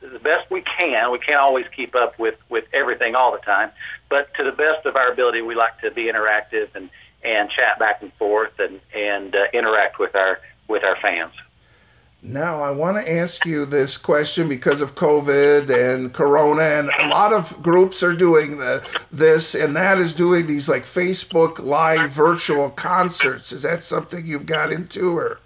the 0.00 0.18
best 0.20 0.50
we 0.50 0.62
can, 0.62 1.10
we 1.10 1.18
can't 1.18 1.40
always 1.40 1.66
keep 1.74 1.94
up 1.94 2.18
with, 2.18 2.36
with 2.48 2.64
everything 2.72 3.14
all 3.14 3.32
the 3.32 3.38
time, 3.38 3.70
but 4.08 4.32
to 4.34 4.44
the 4.44 4.52
best 4.52 4.86
of 4.86 4.96
our 4.96 5.10
ability, 5.12 5.42
we 5.42 5.54
like 5.54 5.80
to 5.80 5.90
be 5.90 6.04
interactive 6.04 6.68
and, 6.74 6.88
and 7.24 7.50
chat 7.50 7.78
back 7.78 8.02
and 8.02 8.12
forth 8.14 8.58
and, 8.58 8.80
and 8.94 9.34
uh, 9.34 9.46
interact 9.52 9.98
with 9.98 10.14
our, 10.14 10.40
with 10.68 10.84
our 10.84 10.96
fans. 10.96 11.32
Now, 12.28 12.60
I 12.60 12.72
want 12.72 12.96
to 12.96 13.08
ask 13.08 13.46
you 13.46 13.64
this 13.66 13.96
question 13.96 14.48
because 14.48 14.80
of 14.80 14.96
COVID 14.96 15.70
and 15.70 16.12
Corona, 16.12 16.62
and 16.62 16.90
a 16.98 17.06
lot 17.06 17.32
of 17.32 17.62
groups 17.62 18.02
are 18.02 18.12
doing 18.12 18.58
the, 18.58 18.84
this, 19.12 19.54
and 19.54 19.76
that 19.76 19.98
is 19.98 20.12
doing 20.12 20.48
these 20.48 20.68
like 20.68 20.82
Facebook 20.82 21.60
Live 21.60 22.10
virtual 22.10 22.70
concerts. 22.70 23.52
Is 23.52 23.62
that 23.62 23.80
something 23.80 24.26
you've 24.26 24.44
got 24.44 24.72
into, 24.72 25.16
or? 25.16 25.38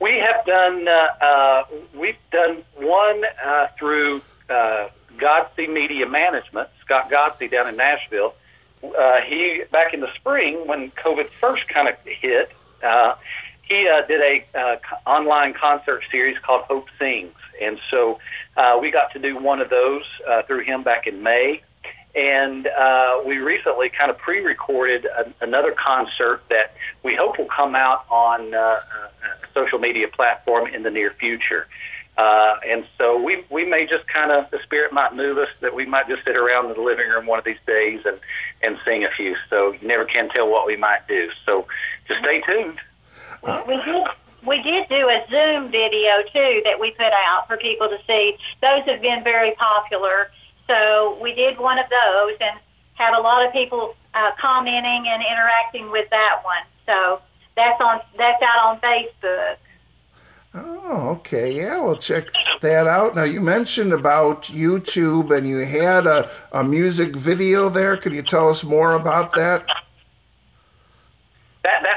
We 0.00 0.12
have 0.12 0.46
done. 0.46 0.88
Uh, 0.88 1.06
uh, 1.20 1.64
we've 1.94 2.16
done 2.32 2.64
one 2.76 3.22
uh, 3.44 3.66
through 3.78 4.22
uh, 4.48 4.88
Godsey 5.18 5.68
Media 5.70 6.08
Management. 6.08 6.70
Scott 6.82 7.10
Godsey 7.10 7.50
down 7.50 7.68
in 7.68 7.76
Nashville. 7.76 8.34
Uh, 8.82 9.20
he 9.20 9.64
back 9.70 9.92
in 9.92 10.00
the 10.00 10.14
spring 10.14 10.66
when 10.66 10.90
COVID 10.92 11.28
first 11.28 11.68
kind 11.68 11.88
of 11.88 11.96
hit. 12.04 12.52
Uh, 13.66 13.74
he 13.74 13.88
uh, 13.88 14.06
did 14.06 14.20
a 14.20 14.58
uh, 14.58 14.76
online 15.06 15.54
concert 15.54 16.02
series 16.10 16.38
called 16.38 16.62
Hope 16.62 16.86
Sings, 16.98 17.34
and 17.60 17.78
so 17.90 18.18
uh, 18.56 18.78
we 18.80 18.90
got 18.90 19.12
to 19.12 19.18
do 19.18 19.38
one 19.38 19.60
of 19.60 19.70
those 19.70 20.04
uh, 20.28 20.42
through 20.42 20.64
him 20.64 20.82
back 20.82 21.06
in 21.06 21.22
May. 21.22 21.62
And 22.14 22.66
uh, 22.66 23.20
we 23.26 23.38
recently 23.38 23.90
kind 23.90 24.10
of 24.10 24.16
pre-recorded 24.16 25.04
a, 25.04 25.30
another 25.42 25.72
concert 25.72 26.42
that 26.48 26.74
we 27.02 27.14
hope 27.14 27.38
will 27.38 27.44
come 27.44 27.74
out 27.74 28.06
on 28.10 28.54
uh, 28.54 28.58
a 28.58 28.82
social 29.52 29.78
media 29.78 30.08
platform 30.08 30.66
in 30.66 30.82
the 30.82 30.90
near 30.90 31.10
future. 31.10 31.66
Uh, 32.16 32.56
and 32.66 32.86
so 32.96 33.22
we 33.22 33.44
we 33.50 33.66
may 33.66 33.86
just 33.86 34.06
kind 34.06 34.32
of 34.32 34.50
the 34.50 34.58
spirit 34.62 34.90
might 34.90 35.14
move 35.14 35.36
us 35.36 35.48
that 35.60 35.74
we 35.74 35.84
might 35.84 36.08
just 36.08 36.24
sit 36.24 36.34
around 36.34 36.70
in 36.70 36.72
the 36.72 36.80
living 36.80 37.06
room 37.10 37.26
one 37.26 37.38
of 37.38 37.44
these 37.44 37.58
days 37.66 38.00
and 38.06 38.18
and 38.62 38.78
sing 38.86 39.04
a 39.04 39.10
few. 39.10 39.36
So 39.50 39.72
you 39.72 39.86
never 39.86 40.06
can 40.06 40.30
tell 40.30 40.48
what 40.48 40.66
we 40.66 40.76
might 40.76 41.06
do. 41.06 41.28
So 41.44 41.66
just 42.08 42.20
stay 42.20 42.40
tuned. 42.40 42.80
We 43.66 43.76
did. 43.76 44.06
We 44.46 44.62
did 44.62 44.88
do 44.88 45.08
a 45.08 45.24
Zoom 45.28 45.72
video 45.72 46.22
too 46.32 46.62
that 46.64 46.78
we 46.78 46.92
put 46.92 47.12
out 47.26 47.48
for 47.48 47.56
people 47.56 47.88
to 47.88 47.98
see. 48.06 48.36
Those 48.62 48.84
have 48.86 49.02
been 49.02 49.24
very 49.24 49.52
popular. 49.56 50.30
So 50.68 51.18
we 51.20 51.34
did 51.34 51.58
one 51.58 51.78
of 51.78 51.86
those 51.90 52.36
and 52.40 52.60
had 52.94 53.14
a 53.14 53.20
lot 53.20 53.44
of 53.44 53.52
people 53.52 53.96
uh, 54.14 54.30
commenting 54.40 55.08
and 55.08 55.22
interacting 55.22 55.90
with 55.90 56.08
that 56.10 56.42
one. 56.44 56.62
So 56.86 57.20
that's 57.56 57.80
on. 57.80 58.00
That's 58.16 58.42
out 58.42 58.66
on 58.66 58.80
Facebook. 58.80 59.56
Oh, 60.54 61.10
okay. 61.16 61.52
Yeah, 61.54 61.82
we'll 61.82 61.96
check 61.96 62.28
that 62.62 62.86
out. 62.86 63.14
Now, 63.14 63.24
you 63.24 63.40
mentioned 63.40 63.92
about 63.92 64.44
YouTube 64.44 65.36
and 65.36 65.46
you 65.46 65.58
had 65.58 66.06
a, 66.06 66.30
a 66.52 66.64
music 66.64 67.14
video 67.14 67.68
there. 67.68 67.96
Could 67.96 68.14
you 68.14 68.22
tell 68.22 68.48
us 68.48 68.64
more 68.64 68.94
about 68.94 69.34
that? 69.34 69.66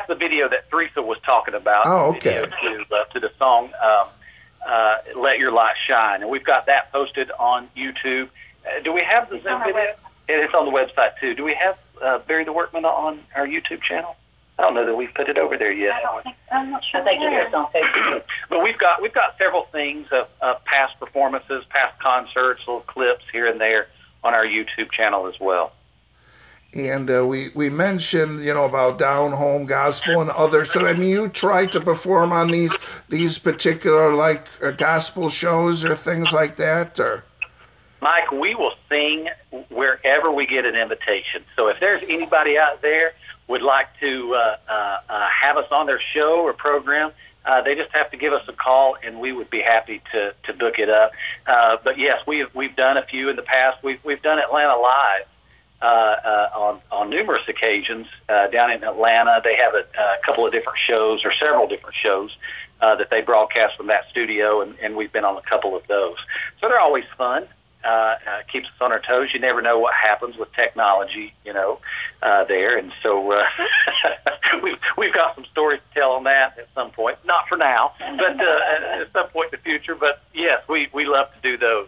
That 0.10 0.16
that's 0.16 0.20
the 0.20 0.26
video 0.28 0.50
that 0.50 0.70
Teresa 0.70 1.02
was 1.02 1.18
talking 1.26 1.54
about. 1.54 1.86
Oh, 1.86 2.10
okay. 2.16 2.46
To 2.46 2.96
uh, 2.96 3.04
to 3.14 3.20
the 3.20 3.32
song 3.38 3.72
um, 3.84 4.08
uh, 4.68 4.98
"Let 5.16 5.40
Your 5.40 5.52
Light 5.52 5.76
Shine," 5.88 6.22
and 6.22 6.30
we've 6.30 6.44
got 6.44 6.66
that 6.66 6.92
posted 6.92 7.32
on 7.40 7.70
YouTube. 7.78 8.30
Uh, 8.66 8.82
do 8.84 8.92
we 8.94 9.02
have 9.02 9.30
the 9.30 9.36
It's 9.36 9.44
Zoom 9.46 9.60
video? 9.60 9.76
website. 9.76 9.96
And 10.28 10.42
it's 10.44 10.54
on 10.54 10.66
the 10.66 10.72
website 10.72 11.18
too. 11.20 11.34
Do 11.34 11.44
we 11.44 11.56
have 11.56 11.78
uh, 12.04 12.20
Barry 12.28 12.44
the 12.46 12.54
Workman 12.54 12.86
on 12.86 13.20
our 13.36 13.48
YouTube 13.48 13.82
channel? 13.82 14.16
I 14.60 14.64
don't 14.64 14.76
know 14.76 14.86
that 14.86 14.96
we've 14.96 15.14
put 15.16 15.30
it 15.30 15.38
over 15.40 15.58
there 15.58 15.72
yet. 15.72 15.94
I 15.94 16.02
don't 16.02 16.24
think. 16.24 16.36
I'm 16.52 16.70
not 16.70 16.84
sure. 16.86 17.02
I 17.02 17.04
think 17.04 17.22
it 17.22 17.30
where. 17.30 17.48
is 17.48 17.54
on 17.54 17.66
Facebook. 17.72 18.24
But 18.50 18.64
we've 18.64 18.78
got 18.78 19.02
we've 19.02 19.14
got 19.14 19.38
several 19.38 19.64
things 19.72 20.08
of, 20.12 20.28
of 20.42 20.64
past 20.66 21.00
performances, 21.00 21.64
past 21.70 22.00
concerts, 22.00 22.62
little 22.68 22.82
clips 22.82 23.24
here 23.32 23.48
and 23.48 23.60
there 23.62 23.88
on 24.24 24.34
our 24.34 24.46
YouTube 24.46 24.92
channel 24.92 25.28
as 25.28 25.40
well. 25.40 25.72
And 26.74 27.10
uh, 27.10 27.26
we, 27.26 27.50
we 27.56 27.70
mentioned, 27.70 28.44
you 28.44 28.54
know, 28.54 28.66
about 28.66 29.00
down 29.00 29.32
home 29.32 29.66
gospel 29.66 30.22
and 30.22 30.30
others. 30.30 30.72
So, 30.72 30.86
I 30.86 30.94
mean, 30.94 31.10
you 31.10 31.28
try 31.28 31.66
to 31.66 31.80
perform 31.80 32.32
on 32.32 32.52
these 32.52 32.76
these 33.10 33.40
particular 33.40 34.14
like 34.14 34.48
uh, 34.62 34.72
gospel 34.72 35.30
shows 35.30 35.84
or 35.84 35.96
things 35.96 36.32
like 36.32 36.58
that, 36.58 37.00
or 37.00 37.24
Mike, 38.02 38.32
we 38.32 38.54
will 38.56 38.76
sing 38.88 39.30
wherever 39.70 40.32
we 40.32 40.46
get 40.46 40.66
an 40.66 40.76
invitation. 40.76 41.44
So 41.56 41.68
if 41.68 41.80
there's 41.80 42.04
anybody 42.04 42.58
out 42.58 42.82
there 42.82 43.14
would 43.48 43.62
like 43.64 43.88
to 44.00 44.36
uh, 44.36 44.58
uh, 44.70 45.00
uh, 45.10 45.28
have 45.28 45.58
us 45.58 45.72
on 45.72 45.88
their 45.88 46.00
show 46.14 46.40
or 46.42 46.54
program, 46.54 47.12
uh, 47.46 47.62
they 47.62 47.74
just 47.74 47.92
have 47.94 48.12
to 48.12 48.18
give 48.18 48.32
us 48.32 48.48
a 48.48 48.54
call, 48.54 48.96
and 49.04 49.20
we 49.20 49.32
would 49.34 49.50
be 49.50 49.62
happy 49.62 50.02
to, 50.12 50.34
to 50.44 50.54
book 50.54 50.78
it 50.78 50.90
up. 50.90 51.12
Uh, 51.48 51.78
but 51.84 51.98
yes, 51.98 52.22
we've 52.28 52.54
we've 52.54 52.76
done 52.76 52.96
a 52.98 53.04
few 53.04 53.28
in 53.30 53.36
the 53.36 53.42
past. 53.42 53.84
We've 53.84 54.00
we've 54.04 54.22
done 54.22 54.38
Atlanta 54.38 54.78
live 54.78 55.26
uh, 55.82 55.86
uh, 55.86 56.50
on 56.56 56.82
on 56.92 57.10
numerous 57.10 57.48
occasions 57.48 58.08
uh, 58.28 58.48
down 58.48 58.72
in 58.72 58.84
Atlanta. 58.84 59.42
They 59.44 59.56
have 59.56 59.74
a, 59.74 59.86
a 60.00 60.26
couple 60.26 60.46
of 60.46 60.52
different 60.52 60.78
shows 60.88 61.24
or 61.24 61.32
several 61.40 61.68
different 61.68 61.96
shows 62.02 62.36
uh, 62.82 62.96
that 62.96 63.10
they 63.10 63.22
broadcast 63.22 63.78
from 63.78 63.88
that 63.88 64.10
studio, 64.10 64.62
and, 64.62 64.76
and 64.82 64.96
we've 64.96 65.12
been 65.12 65.26
on 65.26 65.38
a 65.38 65.42
couple 65.42 65.76
of 65.76 65.86
those. 65.88 66.18
So 66.60 66.68
they're 66.68 66.80
always 66.80 67.06
fun 67.18 67.48
uh, 67.84 67.88
uh, 67.88 68.16
keeps 68.52 68.68
us 68.68 68.74
on 68.82 68.92
our 68.92 69.00
toes. 69.00 69.30
You 69.34 69.40
never 69.40 69.62
know 69.62 69.80
what 69.80 69.94
happens 69.94 70.38
with 70.38 70.52
technology, 70.54 71.34
you 71.46 71.54
know, 71.54 71.80
uh, 72.22 72.44
there. 72.44 72.78
And 72.78 72.92
so 73.02 73.32
uh, 73.32 73.44
we've 74.64 74.78
we've 74.98 75.14
got 75.14 75.36
some 75.36 75.46
stories 75.46 75.80
to 75.90 76.00
tell 76.00 76.12
on 76.12 76.24
that 76.26 76.58
at 76.58 76.68
some 76.76 76.92
point. 76.92 77.18
Not 77.26 77.48
for 77.48 77.58
now, 77.58 77.94
but 78.00 78.40
uh, 78.40 79.02
at 79.02 79.12
some 79.14 79.28
point 79.30 79.54
in 79.54 79.60
the 79.60 79.64
future. 79.64 79.96
But 79.96 80.22
yes, 80.34 80.62
we 80.68 80.90
we 80.94 81.06
love 81.06 81.28
to 81.34 81.42
do 81.42 81.58
those. 81.58 81.88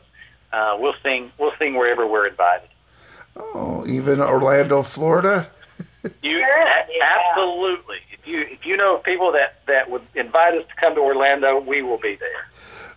Uh, 0.54 0.78
we'll 0.80 0.96
sing 1.04 1.32
we'll 1.38 1.54
sing 1.60 1.76
wherever 1.76 2.08
we're 2.08 2.28
invited. 2.28 2.70
Oh, 3.36 3.86
even 3.88 4.20
Orlando, 4.22 4.82
Florida. 4.82 5.50
You 6.24 6.40
a- 6.40 7.04
absolutely. 7.04 7.98
If 8.12 8.28
you 8.28 8.42
if 8.42 8.66
you 8.66 8.76
know 8.76 8.98
people 8.98 9.32
that 9.34 9.62
that 9.68 9.92
would 9.92 10.02
invite 10.16 10.56
us 10.56 10.66
to 10.68 10.76
come 10.76 10.96
to 10.96 11.02
Orlando, 11.02 11.60
we 11.60 11.84
will 11.84 12.00
be 12.00 12.16
there. 12.16 12.48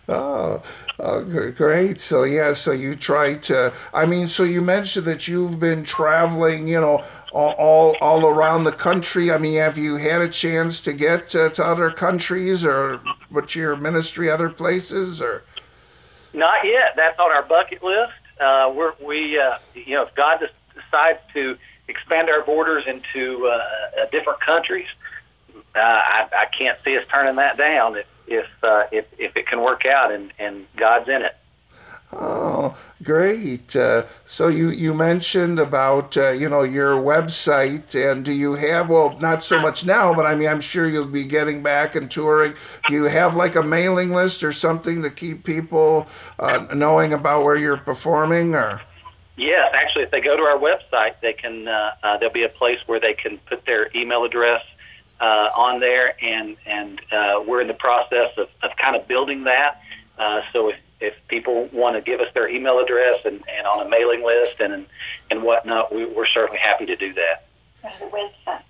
Oh, 0.07 0.61
oh, 0.99 1.51
great. 1.51 1.99
So, 1.99 2.23
yeah, 2.23 2.53
so 2.53 2.71
you 2.71 2.95
try 2.95 3.35
to, 3.35 3.73
I 3.93 4.05
mean, 4.05 4.27
so 4.27 4.43
you 4.43 4.61
mentioned 4.61 5.05
that 5.05 5.27
you've 5.27 5.59
been 5.59 5.83
traveling, 5.83 6.67
you 6.67 6.79
know, 6.79 7.03
all, 7.33 7.51
all, 7.57 7.95
all 8.01 8.27
around 8.27 8.65
the 8.65 8.71
country. 8.71 9.31
I 9.31 9.37
mean, 9.39 9.55
have 9.57 9.77
you 9.77 9.95
had 9.95 10.21
a 10.21 10.29
chance 10.29 10.79
to 10.81 10.93
get 10.93 11.27
to, 11.29 11.49
to 11.49 11.63
other 11.65 11.89
countries 11.89 12.63
or 12.65 12.99
what's 13.29 13.55
your 13.55 13.75
ministry, 13.75 14.29
other 14.29 14.49
places 14.49 15.21
or? 15.21 15.43
Not 16.33 16.65
yet. 16.65 16.93
That's 16.95 17.17
on 17.19 17.31
our 17.31 17.43
bucket 17.43 17.83
list. 17.83 18.13
Uh, 18.39 18.71
we're, 18.75 18.93
we, 19.03 19.39
uh, 19.39 19.57
you 19.73 19.95
know, 19.95 20.03
if 20.03 20.15
God 20.15 20.39
decides 20.73 21.19
to 21.33 21.57
expand 21.87 22.29
our 22.29 22.43
borders 22.43 22.85
into 22.87 23.47
uh, 23.47 23.51
uh, 24.01 24.05
different 24.11 24.39
countries, 24.41 24.87
uh, 25.75 25.79
I, 25.79 26.27
I 26.31 26.45
can't 26.57 26.77
see 26.83 26.97
us 26.97 27.05
turning 27.11 27.35
that 27.35 27.57
down 27.57 27.95
if 27.97 28.07
if 28.27 28.47
uh, 28.63 28.85
if, 28.91 29.05
if 29.17 29.37
it 29.37 29.47
can 29.47 29.61
work 29.61 29.85
out 29.85 30.11
and, 30.11 30.33
and 30.39 30.65
God's 30.75 31.07
in 31.07 31.21
it. 31.21 31.35
Oh, 32.17 32.77
great. 33.03 33.75
Uh, 33.75 34.03
so 34.23 34.47
you, 34.47 34.69
you 34.69 34.93
mentioned 34.93 35.59
about, 35.59 36.15
uh, 36.15 36.29
you 36.29 36.47
know, 36.47 36.63
your 36.63 36.95
website 36.95 37.93
and 37.93 38.23
do 38.23 38.31
you 38.31 38.53
have, 38.53 38.89
well, 38.89 39.17
not 39.19 39.43
so 39.43 39.59
much 39.59 39.85
now, 39.85 40.13
but 40.13 40.25
I 40.25 40.33
mean, 40.33 40.47
I'm 40.47 40.61
sure 40.61 40.87
you'll 40.87 41.05
be 41.07 41.25
getting 41.25 41.61
back 41.61 41.95
and 41.95 42.09
touring. 42.09 42.53
Do 42.87 42.93
you 42.93 43.03
have 43.05 43.35
like 43.35 43.55
a 43.55 43.63
mailing 43.63 44.11
list 44.11 44.45
or 44.45 44.53
something 44.53 45.01
to 45.01 45.09
keep 45.09 45.43
people 45.43 46.07
uh, 46.39 46.65
knowing 46.73 47.11
about 47.11 47.43
where 47.43 47.57
you're 47.57 47.75
performing 47.75 48.55
or? 48.55 48.81
Yes, 49.35 49.73
actually, 49.73 50.03
if 50.03 50.11
they 50.11 50.21
go 50.21 50.37
to 50.37 50.43
our 50.43 50.57
website, 50.57 51.19
they 51.21 51.33
can. 51.33 51.67
Uh, 51.67 51.95
uh, 52.01 52.17
there'll 52.17 52.33
be 52.33 52.43
a 52.43 52.49
place 52.49 52.79
where 52.85 53.01
they 53.01 53.13
can 53.13 53.37
put 53.39 53.65
their 53.65 53.89
email 53.93 54.23
address 54.23 54.63
uh, 55.19 55.49
on 55.53 55.81
there, 55.81 56.15
and 56.23 56.55
and 56.65 57.01
we're 57.45 57.59
in 57.59 57.67
the 57.67 57.73
process 57.73 58.31
of, 58.37 58.47
of 58.63 58.71
kind 58.77 58.95
of 58.95 59.05
building 59.09 59.43
that. 59.43 59.81
Uh, 60.17 60.41
so 60.53 60.69
if, 60.69 60.77
if 61.05 61.13
people 61.27 61.69
want 61.71 61.95
to 61.95 62.01
give 62.01 62.19
us 62.19 62.27
their 62.33 62.49
email 62.49 62.79
address 62.79 63.17
and, 63.25 63.41
and 63.55 63.67
on 63.67 63.85
a 63.85 63.89
mailing 63.89 64.23
list 64.23 64.59
and 64.59 64.73
and, 64.73 64.85
and 65.31 65.43
whatnot, 65.43 65.93
we, 65.93 66.05
we're 66.05 66.27
certainly 66.27 66.59
happy 66.59 66.85
to 66.85 66.95
do 66.95 67.13
that. 67.13 67.45
The 67.99 68.05
website. 68.05 68.61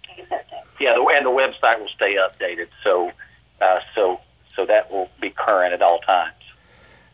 Yeah, 0.80 0.94
the, 0.94 1.06
and 1.16 1.26
the 1.26 1.30
website 1.30 1.80
will 1.80 1.90
stay 1.90 2.16
updated, 2.16 2.68
so 2.84 3.12
uh, 3.62 3.80
so 3.94 4.20
so 4.56 4.66
that 4.66 4.92
will 4.92 5.10
be 5.22 5.30
current 5.30 5.74
at 5.74 5.82
all 5.82 6.00
times. 6.00 6.34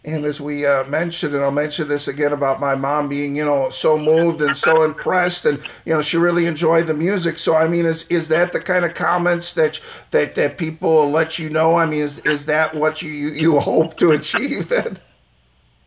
And 0.03 0.25
as 0.25 0.41
we 0.41 0.65
uh, 0.65 0.83
mentioned, 0.85 1.35
and 1.35 1.43
I'll 1.43 1.51
mention 1.51 1.87
this 1.87 2.07
again 2.07 2.33
about 2.33 2.59
my 2.59 2.73
mom 2.73 3.07
being, 3.07 3.35
you 3.35 3.45
know, 3.45 3.69
so 3.69 3.99
moved 3.99 4.41
and 4.41 4.57
so 4.57 4.81
impressed, 4.81 5.45
and 5.45 5.59
you 5.85 5.93
know, 5.93 6.01
she 6.01 6.17
really 6.17 6.47
enjoyed 6.47 6.87
the 6.87 6.95
music. 6.95 7.37
So, 7.37 7.55
I 7.55 7.67
mean, 7.67 7.85
is 7.85 8.07
is 8.07 8.27
that 8.29 8.51
the 8.51 8.59
kind 8.59 8.83
of 8.83 8.95
comments 8.95 9.53
that 9.53 9.79
that 10.09 10.33
that 10.35 10.57
people 10.57 11.11
let 11.11 11.37
you 11.37 11.51
know? 11.51 11.75
I 11.75 11.85
mean, 11.85 12.01
is 12.01 12.19
is 12.21 12.47
that 12.47 12.73
what 12.73 13.03
you 13.03 13.11
you 13.11 13.59
hope 13.59 13.95
to 13.97 14.09
achieve? 14.09 14.69
Then, 14.69 14.97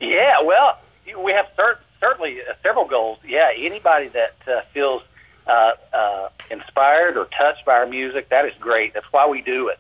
Yeah, 0.01 0.43
well, 0.43 0.79
we 1.19 1.33
have 1.33 1.47
cert- 1.59 1.79
certainly 2.01 2.41
uh, 2.41 2.55
several 2.63 2.87
goals. 2.87 3.19
Yeah, 3.27 3.51
anybody 3.57 4.09
that 4.09 4.37
uh, 4.47 4.63
feels 4.73 5.03
uh, 5.47 5.73
uh, 5.93 6.29
inspired 6.51 7.17
or 7.17 7.27
touched 7.27 7.65
by 7.65 7.75
our 7.75 7.87
music, 7.87 8.29
that 8.31 8.45
is 8.45 8.53
great. 8.61 8.95
That's 8.95 9.07
why 9.11 9.27
we 9.27 9.41
do 9.43 9.69
it. 9.69 9.79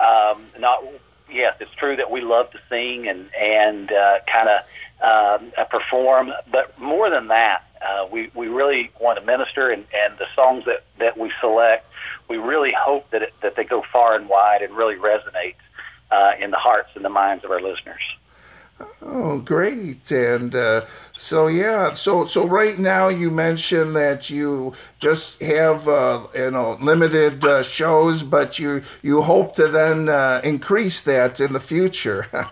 Um, 0.00 0.46
not 0.58 0.82
yes, 1.30 1.56
it's 1.60 1.72
true 1.74 1.96
that 1.96 2.10
we 2.10 2.20
love 2.20 2.50
to 2.50 2.58
sing 2.68 3.08
and 3.08 3.28
and 3.34 3.90
uh, 3.92 4.18
kind 4.30 4.48
of 4.48 4.60
um, 5.02 5.52
uh, 5.58 5.64
perform, 5.64 6.32
but 6.50 6.78
more 6.78 7.10
than 7.10 7.28
that, 7.28 7.64
uh, 7.82 8.06
we 8.10 8.30
we 8.34 8.48
really 8.48 8.90
want 9.00 9.18
to 9.18 9.24
minister, 9.24 9.70
and, 9.70 9.84
and 9.94 10.16
the 10.18 10.26
songs 10.34 10.64
that 10.66 10.84
that 10.98 11.18
we 11.18 11.30
select, 11.40 11.86
we 12.28 12.36
really 12.36 12.72
hope 12.78 13.10
that 13.10 13.22
it, 13.22 13.34
that 13.42 13.56
they 13.56 13.64
go 13.64 13.82
far 13.92 14.14
and 14.14 14.28
wide 14.28 14.62
and 14.62 14.74
really 14.74 14.96
resonate 14.96 15.54
uh, 16.10 16.32
in 16.40 16.50
the 16.50 16.56
hearts 16.56 16.90
and 16.94 17.04
the 17.04 17.10
minds 17.10 17.44
of 17.44 17.50
our 17.50 17.60
listeners. 17.60 18.02
Oh, 19.02 19.38
great! 19.38 20.10
And 20.10 20.54
uh, 20.54 20.82
so, 21.16 21.46
yeah, 21.46 21.94
so 21.94 22.24
so 22.26 22.46
right 22.46 22.78
now 22.78 23.08
you 23.08 23.30
mentioned 23.30 23.96
that 23.96 24.30
you 24.30 24.74
just 24.98 25.40
have 25.42 25.88
uh, 25.88 26.26
you 26.34 26.50
know 26.50 26.76
limited 26.80 27.44
uh, 27.44 27.62
shows, 27.62 28.22
but 28.22 28.58
you 28.58 28.82
you 29.02 29.22
hope 29.22 29.56
to 29.56 29.68
then 29.68 30.08
uh, 30.08 30.40
increase 30.44 31.00
that 31.02 31.40
in 31.40 31.52
the 31.52 31.60
future. 31.60 32.26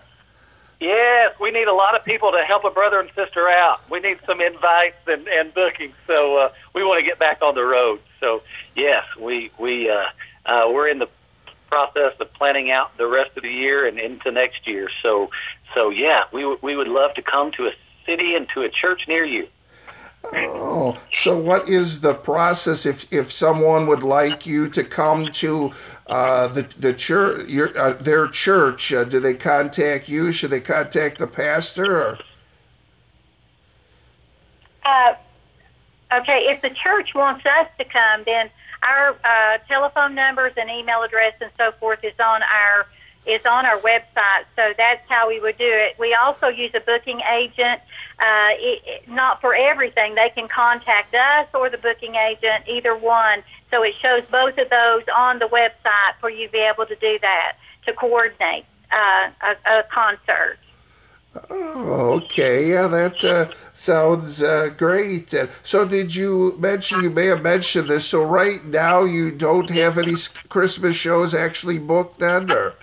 Yes, 0.81 1.33
we 1.39 1.51
need 1.51 1.69
a 1.69 1.73
lot 1.73 1.95
of 1.95 2.03
people 2.03 2.31
to 2.31 2.43
help 2.45 2.65
a 2.65 2.69
brother 2.69 2.99
and 2.99 3.09
sister 3.15 3.49
out. 3.49 3.79
We 3.89 4.01
need 4.01 4.19
some 4.25 4.41
invites 4.41 4.97
and, 5.07 5.27
and 5.29 5.53
bookings, 5.53 5.95
so 6.05 6.37
uh, 6.37 6.49
we 6.73 6.83
want 6.83 6.99
to 6.99 7.05
get 7.05 7.17
back 7.17 7.41
on 7.41 7.55
the 7.55 7.63
road. 7.63 8.01
So 8.19 8.43
yes, 8.75 9.03
we 9.19 9.51
we 9.57 9.89
uh, 9.89 10.05
we're 10.69 10.89
in 10.89 10.99
the 10.99 11.07
process 11.69 12.13
of 12.19 12.31
planning 12.33 12.71
out 12.71 12.95
the 12.97 13.07
rest 13.07 13.31
of 13.37 13.43
the 13.43 13.51
year 13.51 13.87
and 13.87 13.99
into 13.99 14.31
next 14.31 14.67
year. 14.67 14.89
So 15.01 15.29
so 15.73 15.89
yeah, 15.89 16.23
we 16.31 16.45
would 16.45 16.61
we 16.61 16.75
would 16.75 16.87
love 16.87 17.13
to 17.15 17.21
come 17.21 17.51
to 17.53 17.67
a 17.67 17.71
city 18.05 18.35
and 18.35 18.47
to 18.53 18.61
a 18.61 18.69
church 18.69 19.01
near 19.07 19.25
you. 19.25 19.47
Oh, 20.33 20.97
so 21.13 21.37
what 21.37 21.69
is 21.69 22.01
the 22.01 22.13
process 22.13 22.85
if 22.85 23.11
if 23.13 23.31
someone 23.31 23.87
would 23.87 24.03
like 24.03 24.45
you 24.45 24.69
to 24.69 24.83
come 24.83 25.27
to 25.33 25.71
uh, 26.07 26.47
the 26.47 26.63
the 26.79 26.93
church 26.93 27.47
your 27.47 27.77
uh, 27.77 27.93
their 27.93 28.27
church? 28.27 28.91
Uh, 28.91 29.03
do 29.03 29.19
they 29.19 29.33
contact 29.33 30.09
you? 30.09 30.31
Should 30.31 30.51
they 30.51 30.61
contact 30.61 31.19
the 31.19 31.27
pastor? 31.27 32.01
Or? 32.01 32.19
Uh, 34.83 35.15
okay, 36.13 36.47
if 36.49 36.61
the 36.61 36.69
church 36.69 37.13
wants 37.13 37.45
us 37.45 37.67
to 37.77 37.85
come, 37.85 38.23
then 38.25 38.49
our 38.83 39.15
uh, 39.23 39.57
telephone 39.67 40.15
numbers 40.15 40.53
and 40.57 40.69
email 40.69 41.01
address 41.03 41.33
and 41.41 41.51
so 41.57 41.71
forth 41.73 42.03
is 42.03 42.13
on 42.19 42.41
our 42.43 42.87
is 43.27 43.45
on 43.45 43.65
our 43.65 43.77
website. 43.79 44.45
So 44.55 44.73
that's 44.77 45.07
how 45.09 45.27
we 45.27 45.39
would 45.39 45.57
do 45.57 45.67
it. 45.71 45.95
We 45.99 46.13
also 46.13 46.47
use 46.47 46.71
a 46.73 46.79
booking 46.79 47.21
agent. 47.31 47.81
Uh, 48.19 48.49
it, 48.53 48.81
it- 48.85 49.09
not 49.09 49.41
for 49.41 49.53
everything, 49.55 50.15
they 50.15 50.29
can 50.29 50.47
contact 50.47 51.13
us 51.13 51.47
or 51.53 51.69
the 51.69 51.77
booking 51.77 52.15
agent, 52.15 52.67
either 52.67 52.95
one. 52.95 53.43
So 53.71 53.83
it 53.83 53.95
shows 53.95 54.23
both 54.31 54.57
of 54.57 54.69
those 54.69 55.03
on 55.15 55.39
the 55.39 55.45
website 55.47 56.15
for 56.19 56.29
you 56.29 56.47
to 56.47 56.51
be 56.51 56.59
able 56.59 56.85
to 56.85 56.95
do 56.95 57.19
that 57.21 57.57
to 57.85 57.93
coordinate 57.93 58.65
uh, 58.91 59.29
a, 59.41 59.79
a 59.79 59.83
concert. 59.91 60.57
Oh, 61.49 62.21
okay. 62.23 62.69
Yeah, 62.69 62.87
that 62.87 63.23
uh, 63.25 63.51
sounds 63.73 64.41
uh, 64.41 64.69
great. 64.77 65.33
Uh, 65.33 65.47
so, 65.63 65.85
did 65.85 66.15
you 66.15 66.55
mention? 66.59 67.01
You 67.01 67.09
may 67.09 67.25
have 67.25 67.41
mentioned 67.41 67.89
this. 67.89 68.05
So, 68.05 68.23
right 68.23 68.63
now, 68.65 69.03
you 69.03 69.31
don't 69.31 69.69
have 69.69 69.97
any 69.97 70.13
Christmas 70.47 70.95
shows 70.95 71.35
actually 71.35 71.77
booked, 71.77 72.19
then, 72.19 72.49
or? 72.49 72.75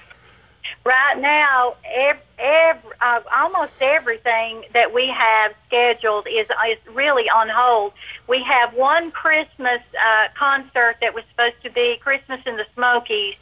Right 0.84 1.20
now, 1.20 1.76
ev 1.84 2.16
ev 2.40 2.76
uh, 3.00 3.20
almost 3.36 3.72
everything 3.80 4.64
that 4.72 4.92
we 4.92 5.06
have 5.06 5.54
scheduled 5.68 6.26
is 6.26 6.48
is 6.70 6.78
really 6.92 7.30
on 7.30 7.48
hold. 7.48 7.92
We 8.26 8.42
have 8.42 8.74
one 8.74 9.12
Christmas 9.12 9.80
uh, 9.94 10.26
concert 10.36 10.96
that 11.00 11.14
was 11.14 11.22
supposed 11.30 11.62
to 11.62 11.70
be 11.70 11.98
Christmas 12.00 12.40
in 12.46 12.56
the 12.56 12.66
Smokies 12.74 13.36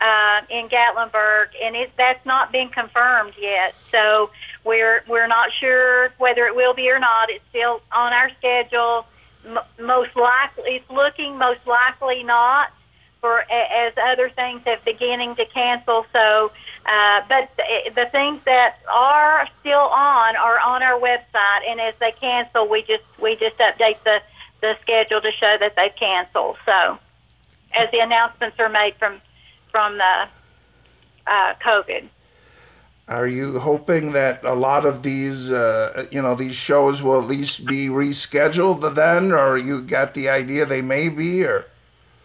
uh, 0.00 0.40
in 0.50 0.68
Gatlinburg, 0.68 1.48
and 1.62 1.76
it, 1.76 1.92
that's 1.96 2.24
not 2.26 2.50
been 2.50 2.70
confirmed 2.70 3.34
yet. 3.40 3.76
So 3.92 4.30
we're 4.64 5.04
we're 5.08 5.28
not 5.28 5.50
sure 5.60 6.12
whether 6.18 6.46
it 6.46 6.56
will 6.56 6.74
be 6.74 6.90
or 6.90 6.98
not. 6.98 7.30
It's 7.30 7.44
still 7.50 7.82
on 7.92 8.12
our 8.12 8.30
schedule. 8.38 9.06
M- 9.46 9.58
most 9.78 10.16
likely, 10.16 10.76
it's 10.76 10.90
looking 10.90 11.38
most 11.38 11.64
likely 11.66 12.24
not. 12.24 12.72
For 13.20 13.40
as 13.50 13.92
other 14.02 14.30
things 14.30 14.62
have 14.64 14.84
beginning 14.84 15.36
to 15.36 15.44
cancel. 15.46 16.06
So, 16.12 16.50
uh, 16.86 17.22
but 17.28 17.50
the, 17.56 17.90
the 17.94 18.06
things 18.10 18.40
that 18.44 18.78
are 18.92 19.48
still 19.60 19.78
on 19.78 20.36
are 20.36 20.58
on 20.60 20.82
our 20.82 20.98
website, 20.98 21.68
and 21.68 21.80
as 21.80 21.94
they 22.00 22.12
cancel, 22.12 22.68
we 22.68 22.82
just 22.82 23.04
we 23.20 23.36
just 23.36 23.58
update 23.58 24.02
the 24.04 24.20
the 24.60 24.76
schedule 24.82 25.20
to 25.20 25.32
show 25.32 25.56
that 25.58 25.76
they've 25.76 25.94
canceled. 25.96 26.56
So, 26.64 26.98
as 27.74 27.90
the 27.90 28.00
announcements 28.00 28.58
are 28.58 28.70
made 28.70 28.94
from 28.96 29.20
from 29.70 29.98
the 29.98 30.28
uh, 31.26 31.54
COVID. 31.64 32.08
Are 33.08 33.26
you 33.26 33.58
hoping 33.58 34.12
that 34.12 34.44
a 34.44 34.54
lot 34.54 34.84
of 34.86 35.02
these, 35.02 35.50
uh, 35.50 36.06
you 36.12 36.22
know, 36.22 36.36
these 36.36 36.54
shows 36.54 37.02
will 37.02 37.20
at 37.20 37.26
least 37.26 37.66
be 37.66 37.88
rescheduled 37.88 38.94
then, 38.94 39.32
or 39.32 39.58
you 39.58 39.82
got 39.82 40.14
the 40.14 40.28
idea 40.28 40.64
they 40.64 40.80
may 40.80 41.08
be, 41.08 41.44
or? 41.44 41.66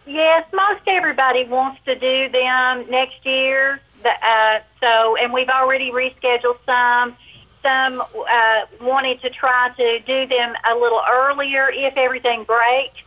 Yes, 0.06 0.46
most 0.52 0.82
everybody 0.86 1.44
wants 1.44 1.80
to 1.84 1.96
do 1.96 2.28
them 2.28 2.88
next 2.88 3.26
year. 3.26 3.80
Uh, 4.04 4.60
so, 4.80 5.16
and 5.16 5.32
we've 5.32 5.48
already 5.48 5.90
rescheduled 5.90 6.58
some. 6.64 7.16
Some 7.60 8.00
uh, 8.00 8.66
wanted 8.80 9.20
to 9.22 9.30
try 9.30 9.70
to 9.76 9.98
do 10.00 10.26
them 10.28 10.54
a 10.70 10.74
little 10.76 11.02
earlier 11.10 11.68
if 11.70 11.96
everything 11.96 12.44
breaks. 12.44 13.02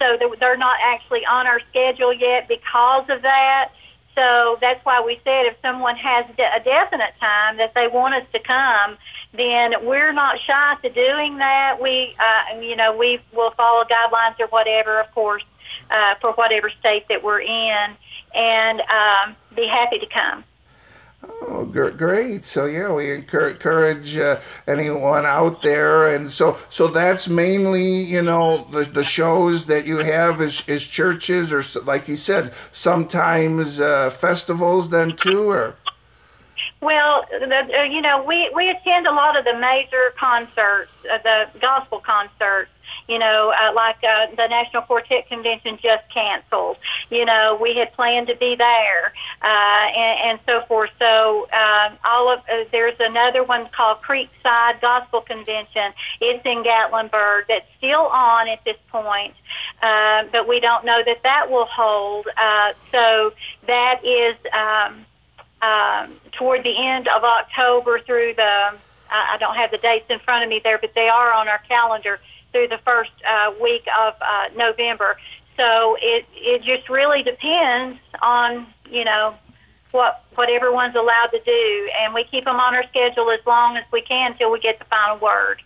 So 0.00 0.18
they're 0.40 0.56
not 0.56 0.78
actually 0.82 1.24
on 1.26 1.46
our 1.46 1.60
schedule 1.70 2.12
yet 2.12 2.48
because 2.48 3.08
of 3.10 3.22
that. 3.22 3.70
So 4.16 4.58
that's 4.60 4.84
why 4.84 5.00
we 5.02 5.20
said 5.22 5.46
if 5.46 5.56
someone 5.62 5.96
has 5.96 6.26
a 6.30 6.60
definite 6.64 7.14
time 7.20 7.58
that 7.58 7.74
they 7.74 7.86
want 7.86 8.14
us 8.14 8.26
to 8.32 8.40
come, 8.40 8.96
then 9.32 9.86
we're 9.86 10.12
not 10.12 10.40
shy 10.40 10.76
to 10.82 10.90
doing 10.90 11.38
that. 11.38 11.78
We, 11.80 12.16
uh, 12.18 12.60
you 12.60 12.74
know, 12.74 12.96
we 12.96 13.20
will 13.32 13.52
follow 13.52 13.84
guidelines 13.84 14.40
or 14.40 14.48
whatever, 14.48 15.00
of 15.00 15.14
course, 15.14 15.44
uh, 15.90 16.14
for 16.20 16.32
whatever 16.32 16.70
state 16.70 17.06
that 17.08 17.22
we're 17.22 17.40
in, 17.40 17.96
and 18.34 18.80
um, 18.80 19.36
be 19.54 19.66
happy 19.66 19.98
to 19.98 20.06
come. 20.06 20.44
Oh, 21.42 21.64
great! 21.64 22.46
So 22.46 22.64
yeah, 22.64 22.92
we 22.92 23.12
encourage 23.12 24.16
uh, 24.16 24.40
anyone 24.66 25.26
out 25.26 25.60
there, 25.60 26.14
and 26.14 26.32
so 26.32 26.56
so 26.70 26.88
that's 26.88 27.28
mainly 27.28 27.84
you 27.84 28.22
know 28.22 28.66
the, 28.70 28.84
the 28.84 29.04
shows 29.04 29.66
that 29.66 29.84
you 29.84 29.98
have 29.98 30.40
is, 30.40 30.62
is 30.66 30.86
churches 30.86 31.52
or 31.52 31.62
like 31.84 32.08
you 32.08 32.16
said, 32.16 32.52
sometimes 32.70 33.80
uh, 33.80 34.10
festivals 34.10 34.88
then 34.88 35.14
too, 35.14 35.50
or. 35.50 35.76
Well, 36.80 37.26
the, 37.30 37.78
uh, 37.78 37.82
you 37.82 38.00
know, 38.00 38.24
we 38.24 38.50
we 38.54 38.70
attend 38.70 39.06
a 39.06 39.12
lot 39.12 39.36
of 39.36 39.44
the 39.44 39.58
major 39.58 40.14
concerts, 40.18 40.90
uh, 41.12 41.18
the 41.22 41.58
gospel 41.60 42.00
concerts 42.00 42.70
you 43.10 43.18
know, 43.18 43.52
uh, 43.60 43.72
like 43.74 43.96
uh, 44.04 44.26
the 44.36 44.46
National 44.46 44.82
Quartet 44.82 45.28
Convention 45.28 45.78
just 45.82 46.08
canceled. 46.14 46.76
You 47.10 47.24
know, 47.24 47.58
we 47.60 47.74
had 47.74 47.92
planned 47.94 48.28
to 48.28 48.36
be 48.36 48.54
there 48.54 49.12
uh, 49.42 49.46
and, 49.46 50.30
and 50.30 50.38
so 50.46 50.64
forth. 50.68 50.90
So 51.00 51.48
um, 51.50 51.98
all 52.04 52.32
of 52.32 52.38
uh, 52.40 52.64
there's 52.70 52.94
another 53.00 53.42
one 53.42 53.68
called 53.76 53.98
Creekside 54.02 54.80
Gospel 54.80 55.22
Convention. 55.22 55.92
It's 56.20 56.46
in 56.46 56.62
Gatlinburg. 56.62 57.48
That's 57.48 57.66
still 57.78 58.06
on 58.06 58.48
at 58.48 58.64
this 58.64 58.76
point, 58.92 59.34
uh, 59.82 60.24
but 60.30 60.46
we 60.46 60.60
don't 60.60 60.84
know 60.84 61.02
that 61.04 61.24
that 61.24 61.50
will 61.50 61.66
hold. 61.66 62.28
Uh, 62.36 62.74
so 62.92 63.32
that 63.66 64.04
is. 64.04 64.36
Um, 64.54 65.04
um, 65.62 66.16
toward 66.32 66.64
the 66.64 66.74
end 66.74 67.06
of 67.08 67.22
October 67.22 68.00
through 68.00 68.32
the 68.32 68.78
I 69.10 69.36
don't 69.38 69.56
have 69.56 69.70
the 69.70 69.78
dates 69.78 70.06
in 70.08 70.18
front 70.20 70.44
of 70.44 70.48
me 70.48 70.60
there, 70.62 70.78
but 70.78 70.94
they 70.94 71.08
are 71.08 71.32
on 71.32 71.48
our 71.48 71.58
calendar 71.68 72.20
through 72.52 72.68
the 72.68 72.78
first 72.78 73.12
uh, 73.28 73.52
week 73.60 73.86
of 74.00 74.14
uh, 74.20 74.48
November. 74.56 75.16
So 75.56 75.96
it 76.00 76.24
it 76.34 76.62
just 76.62 76.88
really 76.88 77.22
depends 77.22 77.98
on 78.22 78.66
you 78.90 79.04
know 79.04 79.34
what 79.90 80.24
what 80.34 80.48
everyone's 80.48 80.94
allowed 80.94 81.28
to 81.32 81.40
do, 81.44 81.90
and 82.00 82.14
we 82.14 82.24
keep 82.24 82.44
them 82.44 82.56
on 82.56 82.74
our 82.74 82.86
schedule 82.88 83.30
as 83.30 83.40
long 83.46 83.76
as 83.76 83.84
we 83.92 84.02
can 84.02 84.32
until 84.32 84.50
we 84.50 84.60
get 84.60 84.78
the 84.78 84.84
final 84.86 85.18
word. 85.18 85.62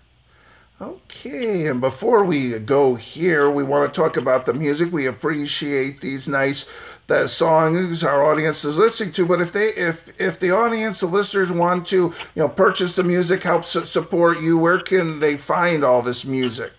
Okay, 0.81 1.69
and 1.69 1.81
before 1.81 2.25
we 2.25 2.59
go 2.59 2.97
here, 2.97 3.49
we 3.49 3.63
want 3.63 3.93
to 3.93 4.01
talk 4.01 4.17
about 4.17 4.45
the 4.45 4.53
music. 4.53 4.93
We 4.93 5.07
appreciate 5.07 6.01
these 6.01 6.27
nice 6.27 6.67
the 7.07 7.29
songs 7.29 8.03
our 8.03 8.25
audience 8.25 8.65
is 8.65 8.79
listening 8.79 9.13
to. 9.13 9.27
But 9.27 9.41
if 9.41 9.53
they 9.53 9.69
if 9.69 10.09
if 10.21 10.39
the 10.39 10.51
audience, 10.51 11.01
the 11.01 11.07
listeners 11.07 11.53
want 11.53 11.87
to 11.89 11.97
you 11.97 12.15
know 12.37 12.49
purchase 12.49 12.97
the 12.97 13.05
music, 13.05 13.43
help 13.43 13.65
support 13.65 14.41
you, 14.41 14.59
where 14.59 14.81
can 14.81 15.21
they 15.21 15.37
find 15.37 15.85
all 15.85 16.03
this 16.03 16.25
music? 16.25 16.73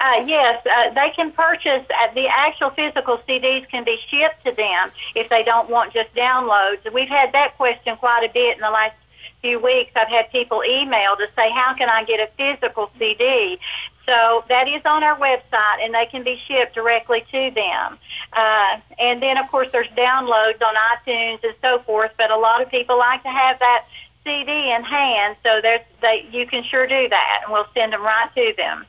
Uh, 0.00 0.22
yes, 0.26 0.62
uh, 0.66 0.92
they 0.92 1.10
can 1.14 1.30
purchase 1.32 1.86
uh, 1.88 2.12
the 2.14 2.26
actual 2.28 2.70
physical 2.70 3.18
CDs 3.28 3.66
can 3.70 3.84
be 3.84 3.96
shipped 4.10 4.44
to 4.44 4.52
them 4.52 4.90
if 5.14 5.28
they 5.30 5.42
don't 5.42 5.70
want 5.70 5.94
just 5.94 6.12
downloads. 6.14 6.92
We've 6.92 7.08
had 7.08 7.32
that 7.32 7.56
question 7.56 7.96
quite 7.96 8.24
a 8.28 8.32
bit 8.32 8.56
in 8.56 8.60
the 8.60 8.70
last 8.70 8.96
few 9.40 9.60
weeks. 9.60 9.92
I've 9.94 10.08
had 10.08 10.30
people 10.32 10.62
email 10.68 11.16
to 11.16 11.26
say, 11.36 11.48
"How 11.50 11.74
can 11.74 11.88
I 11.88 12.04
get 12.04 12.20
a 12.20 12.28
physical 12.36 12.90
CD?" 12.98 13.58
So 14.06 14.44
that 14.48 14.68
is 14.68 14.82
on 14.84 15.02
our 15.02 15.18
website, 15.18 15.82
and 15.82 15.94
they 15.94 16.06
can 16.06 16.24
be 16.24 16.38
shipped 16.46 16.74
directly 16.74 17.24
to 17.32 17.50
them. 17.54 17.98
Uh, 18.32 18.80
and 18.98 19.22
then, 19.22 19.38
of 19.38 19.50
course, 19.50 19.68
there's 19.72 19.88
downloads 19.96 20.60
on 20.62 20.74
iTunes 20.96 21.42
and 21.42 21.54
so 21.62 21.78
forth. 21.80 22.12
But 22.18 22.30
a 22.30 22.36
lot 22.36 22.60
of 22.60 22.70
people 22.70 22.98
like 22.98 23.22
to 23.22 23.30
have 23.30 23.58
that 23.60 23.86
CD 24.24 24.72
in 24.72 24.82
hand, 24.82 25.36
so 25.42 25.60
they 25.62 26.28
you 26.30 26.46
can 26.46 26.64
sure 26.64 26.86
do 26.86 27.08
that, 27.08 27.40
and 27.44 27.52
we'll 27.52 27.66
send 27.74 27.92
them 27.92 28.02
right 28.02 28.28
to 28.34 28.54
them. 28.56 28.86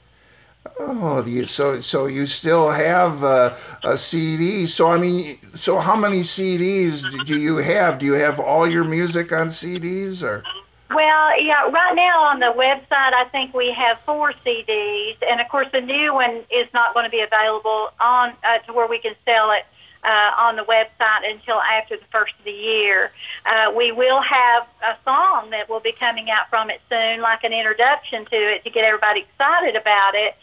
Oh, 0.79 1.23
you, 1.25 1.45
so 1.45 1.79
so 1.79 2.07
you 2.07 2.25
still 2.25 2.71
have 2.71 3.23
a, 3.23 3.55
a 3.83 3.97
CD. 3.97 4.65
So 4.65 4.89
I 4.89 4.97
mean, 4.97 5.37
so 5.53 5.79
how 5.79 5.95
many 5.95 6.19
CDs 6.19 7.03
do 7.25 7.39
you 7.39 7.57
have? 7.57 7.99
Do 7.99 8.05
you 8.05 8.13
have 8.13 8.39
all 8.39 8.67
your 8.67 8.83
music 8.83 9.31
on 9.31 9.47
CDs 9.47 10.23
or? 10.23 10.43
Well, 10.89 11.41
yeah, 11.43 11.67
right 11.69 11.95
now 11.95 12.21
on 12.21 12.39
the 12.39 12.53
website, 12.53 13.13
I 13.13 13.25
think 13.31 13.53
we 13.55 13.71
have 13.71 13.99
four 14.01 14.33
CDs, 14.45 15.17
and 15.27 15.41
of 15.41 15.47
course, 15.49 15.67
the 15.71 15.81
new 15.81 16.13
one 16.13 16.43
is 16.51 16.67
not 16.73 16.93
going 16.93 17.05
to 17.05 17.09
be 17.09 17.21
available 17.21 17.89
on 17.99 18.33
uh, 18.43 18.59
to 18.67 18.73
where 18.73 18.87
we 18.87 18.99
can 18.99 19.15
sell 19.25 19.51
it 19.51 19.65
uh, 20.03 20.31
on 20.37 20.55
the 20.55 20.61
website 20.63 21.29
until 21.29 21.59
after 21.59 21.97
the 21.97 22.05
first 22.11 22.33
of 22.37 22.45
the 22.45 22.51
year. 22.51 23.11
Uh, 23.45 23.73
we 23.75 23.91
will 23.91 24.21
have 24.21 24.67
a 24.83 24.95
song 25.03 25.49
that 25.49 25.67
will 25.67 25.79
be 25.79 25.91
coming 25.91 26.29
out 26.29 26.49
from 26.49 26.69
it 26.69 26.79
soon, 26.87 27.19
like 27.19 27.43
an 27.43 27.51
introduction 27.51 28.25
to 28.25 28.35
it 28.35 28.63
to 28.63 28.69
get 28.69 28.85
everybody 28.85 29.21
excited 29.21 29.75
about 29.75 30.13
it. 30.13 30.35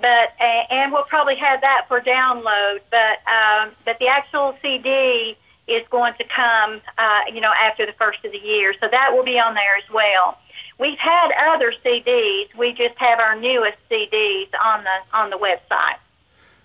But 0.00 0.32
and 0.40 0.90
we'll 0.90 1.02
probably 1.02 1.36
have 1.36 1.60
that 1.60 1.84
for 1.86 2.00
download. 2.00 2.80
But 2.90 3.18
um, 3.28 3.72
but 3.84 3.98
the 3.98 4.08
actual 4.08 4.56
CD 4.62 5.36
is 5.74 5.86
going 5.90 6.14
to 6.14 6.24
come, 6.24 6.80
uh, 6.98 7.20
you 7.32 7.40
know, 7.40 7.52
after 7.60 7.86
the 7.86 7.92
first 7.92 8.24
of 8.24 8.32
the 8.32 8.38
year. 8.38 8.74
So 8.80 8.88
that 8.90 9.12
will 9.12 9.24
be 9.24 9.38
on 9.38 9.54
there 9.54 9.76
as 9.76 9.90
well. 9.92 10.38
We've 10.78 10.98
had 10.98 11.30
other 11.54 11.72
CDs. 11.84 12.54
We 12.56 12.72
just 12.72 12.96
have 12.98 13.18
our 13.18 13.38
newest 13.38 13.78
CDs 13.90 14.48
on 14.64 14.84
the 14.84 15.16
on 15.16 15.30
the 15.30 15.36
website. 15.36 15.96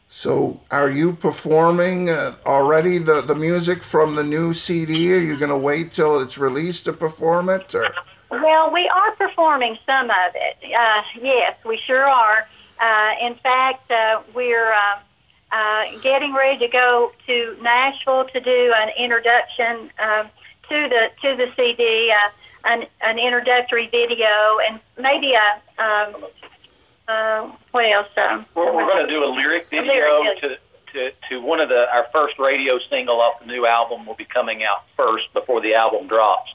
So, 0.09 0.61
are 0.71 0.89
you 0.89 1.13
performing 1.13 2.09
uh, 2.09 2.35
already 2.45 2.97
the, 2.97 3.21
the 3.21 3.35
music 3.35 3.83
from 3.83 4.15
the 4.15 4.23
new 4.23 4.53
CD? 4.53 5.13
Are 5.13 5.19
you 5.19 5.35
going 5.35 5.49
to 5.49 5.57
wait 5.57 5.91
till 5.91 6.21
it's 6.21 6.37
released 6.37 6.85
to 6.85 6.93
perform 6.93 7.49
it? 7.49 7.75
Or? 7.75 7.93
Well, 8.31 8.71
we 8.71 8.87
are 8.87 9.11
performing 9.17 9.77
some 9.85 10.09
of 10.09 10.31
it. 10.33 10.57
Uh, 10.73 11.01
yes, 11.21 11.57
we 11.65 11.77
sure 11.85 12.05
are. 12.05 12.47
Uh, 12.79 13.27
in 13.27 13.35
fact, 13.35 13.91
uh, 13.91 14.21
we're 14.33 14.73
uh, 15.51 15.85
getting 16.01 16.33
ready 16.33 16.59
to 16.59 16.67
go 16.67 17.11
to 17.25 17.57
Nashville 17.61 18.25
to 18.25 18.39
do 18.39 18.73
an 18.75 18.89
introduction 18.97 19.91
um, 19.99 20.27
to 20.69 20.89
the 20.89 21.09
to 21.21 21.35
the 21.37 21.47
CD, 21.55 22.11
uh, 22.11 22.29
an 22.65 22.85
an 23.01 23.17
introductory 23.19 23.87
video, 23.87 24.57
and 24.67 24.79
maybe 24.97 25.33
a 25.33 25.81
um, 25.81 26.25
uh, 27.07 27.51
what 27.71 27.85
else? 27.85 28.09
Um, 28.17 28.45
we're, 28.55 28.73
we're 28.75 28.85
going 28.85 29.07
to 29.07 29.09
do 29.11 29.23
a 29.23 29.31
lyric 29.31 29.69
video, 29.69 29.93
a 29.93 30.19
lyric 30.21 30.41
to, 30.41 30.57
to 30.93 31.11
to 31.29 31.41
one 31.41 31.61
of 31.61 31.69
the 31.69 31.89
our 31.93 32.07
first 32.11 32.37
radio 32.39 32.79
single 32.89 33.21
off 33.21 33.39
the 33.39 33.45
new 33.45 33.65
album 33.65 34.05
will 34.05 34.15
be 34.15 34.25
coming 34.25 34.63
out 34.63 34.83
first 34.97 35.31
before 35.33 35.61
the 35.61 35.73
album 35.73 36.07
drops, 36.07 36.51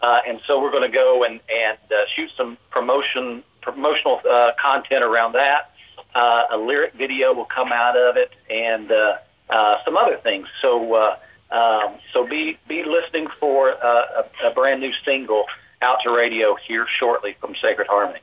uh, 0.00 0.20
and 0.26 0.40
so 0.46 0.60
we're 0.60 0.72
going 0.72 0.90
to 0.90 0.94
go 0.94 1.22
and 1.22 1.38
and 1.48 1.78
uh, 1.92 2.02
shoot 2.16 2.30
some 2.36 2.58
promotion 2.70 3.44
promotional 3.60 4.20
uh, 4.28 4.50
content 4.60 5.04
around 5.04 5.32
that 5.32 5.71
uh, 6.14 6.44
a 6.52 6.56
lyric 6.56 6.94
video 6.94 7.32
will 7.32 7.46
come 7.46 7.72
out 7.72 7.96
of 7.96 8.16
it, 8.16 8.32
and 8.50 8.90
uh, 8.90 9.16
uh, 9.50 9.76
some 9.84 9.96
other 9.96 10.16
things. 10.16 10.46
So, 10.60 10.94
uh, 10.94 11.16
um, 11.50 11.94
so 12.12 12.26
be 12.26 12.58
be 12.68 12.84
listening 12.84 13.28
for 13.38 13.72
uh, 13.84 14.22
a, 14.42 14.48
a 14.48 14.54
brand 14.54 14.80
new 14.80 14.92
single 15.04 15.44
out 15.82 15.98
to 16.04 16.10
radio 16.10 16.56
here 16.66 16.86
shortly 16.98 17.36
from 17.40 17.54
Sacred 17.60 17.88
Harmony. 17.88 18.20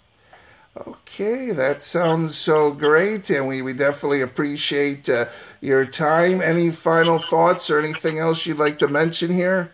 Okay, 0.87 1.51
that 1.51 1.83
sounds 1.83 2.37
so 2.37 2.71
great, 2.71 3.29
and 3.29 3.47
we, 3.47 3.61
we 3.61 3.73
definitely 3.73 4.21
appreciate 4.21 5.09
uh, 5.09 5.25
your 5.59 5.83
time. 5.83 6.41
Any 6.41 6.71
final 6.71 7.19
thoughts 7.19 7.69
or 7.69 7.79
anything 7.79 8.17
else 8.17 8.45
you'd 8.45 8.59
like 8.59 8.79
to 8.79 8.87
mention 8.87 9.31
here? 9.31 9.73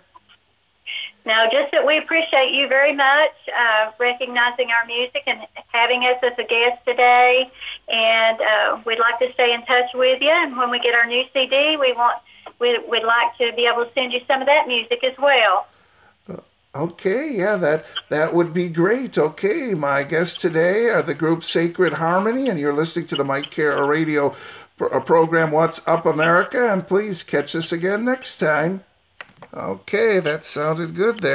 No, 1.25 1.47
just 1.51 1.71
that 1.71 1.85
we 1.85 1.97
appreciate 1.97 2.53
you 2.53 2.67
very 2.67 2.93
much, 2.93 3.33
uh, 3.49 3.91
recognizing 3.99 4.69
our 4.69 4.85
music 4.85 5.23
and 5.25 5.39
having 5.73 6.03
us 6.03 6.17
as 6.21 6.33
a 6.37 6.43
guest 6.43 6.85
today. 6.85 7.49
And 7.87 8.39
uh, 8.39 8.81
we'd 8.85 8.99
like 8.99 9.17
to 9.19 9.33
stay 9.33 9.51
in 9.51 9.65
touch 9.65 9.89
with 9.95 10.21
you. 10.21 10.29
And 10.29 10.55
when 10.55 10.69
we 10.69 10.79
get 10.79 10.93
our 10.93 11.07
new 11.07 11.23
CD, 11.33 11.77
we 11.77 11.93
want 11.93 12.21
we, 12.59 12.77
we'd 12.87 13.03
like 13.03 13.35
to 13.39 13.51
be 13.55 13.65
able 13.65 13.85
to 13.85 13.93
send 13.93 14.13
you 14.13 14.21
some 14.27 14.39
of 14.41 14.47
that 14.47 14.67
music 14.67 15.03
as 15.03 15.17
well. 15.17 15.65
Okay, 16.75 17.31
yeah, 17.31 17.55
that 17.55 17.85
that 18.09 18.33
would 18.33 18.53
be 18.53 18.67
great. 18.67 19.17
Okay, 19.17 19.73
my 19.73 20.03
guests 20.03 20.41
today 20.41 20.89
are 20.89 21.01
the 21.01 21.13
group 21.13 21.41
Sacred 21.41 21.93
Harmony, 21.93 22.49
and 22.49 22.59
you're 22.59 22.75
listening 22.75 23.07
to 23.07 23.15
the 23.15 23.23
Mike 23.23 23.49
Kara 23.49 23.87
Radio 23.87 24.35
uh, 24.81 24.99
program 24.99 25.51
What's 25.51 25.87
Up 25.87 26.05
America. 26.05 26.69
And 26.69 26.85
please 26.85 27.23
catch 27.23 27.55
us 27.55 27.71
again 27.71 28.03
next 28.03 28.39
time. 28.39 28.83
Okay, 29.55 30.19
that 30.19 30.43
sounded 30.43 30.95
good 30.95 31.19
there. 31.19 31.33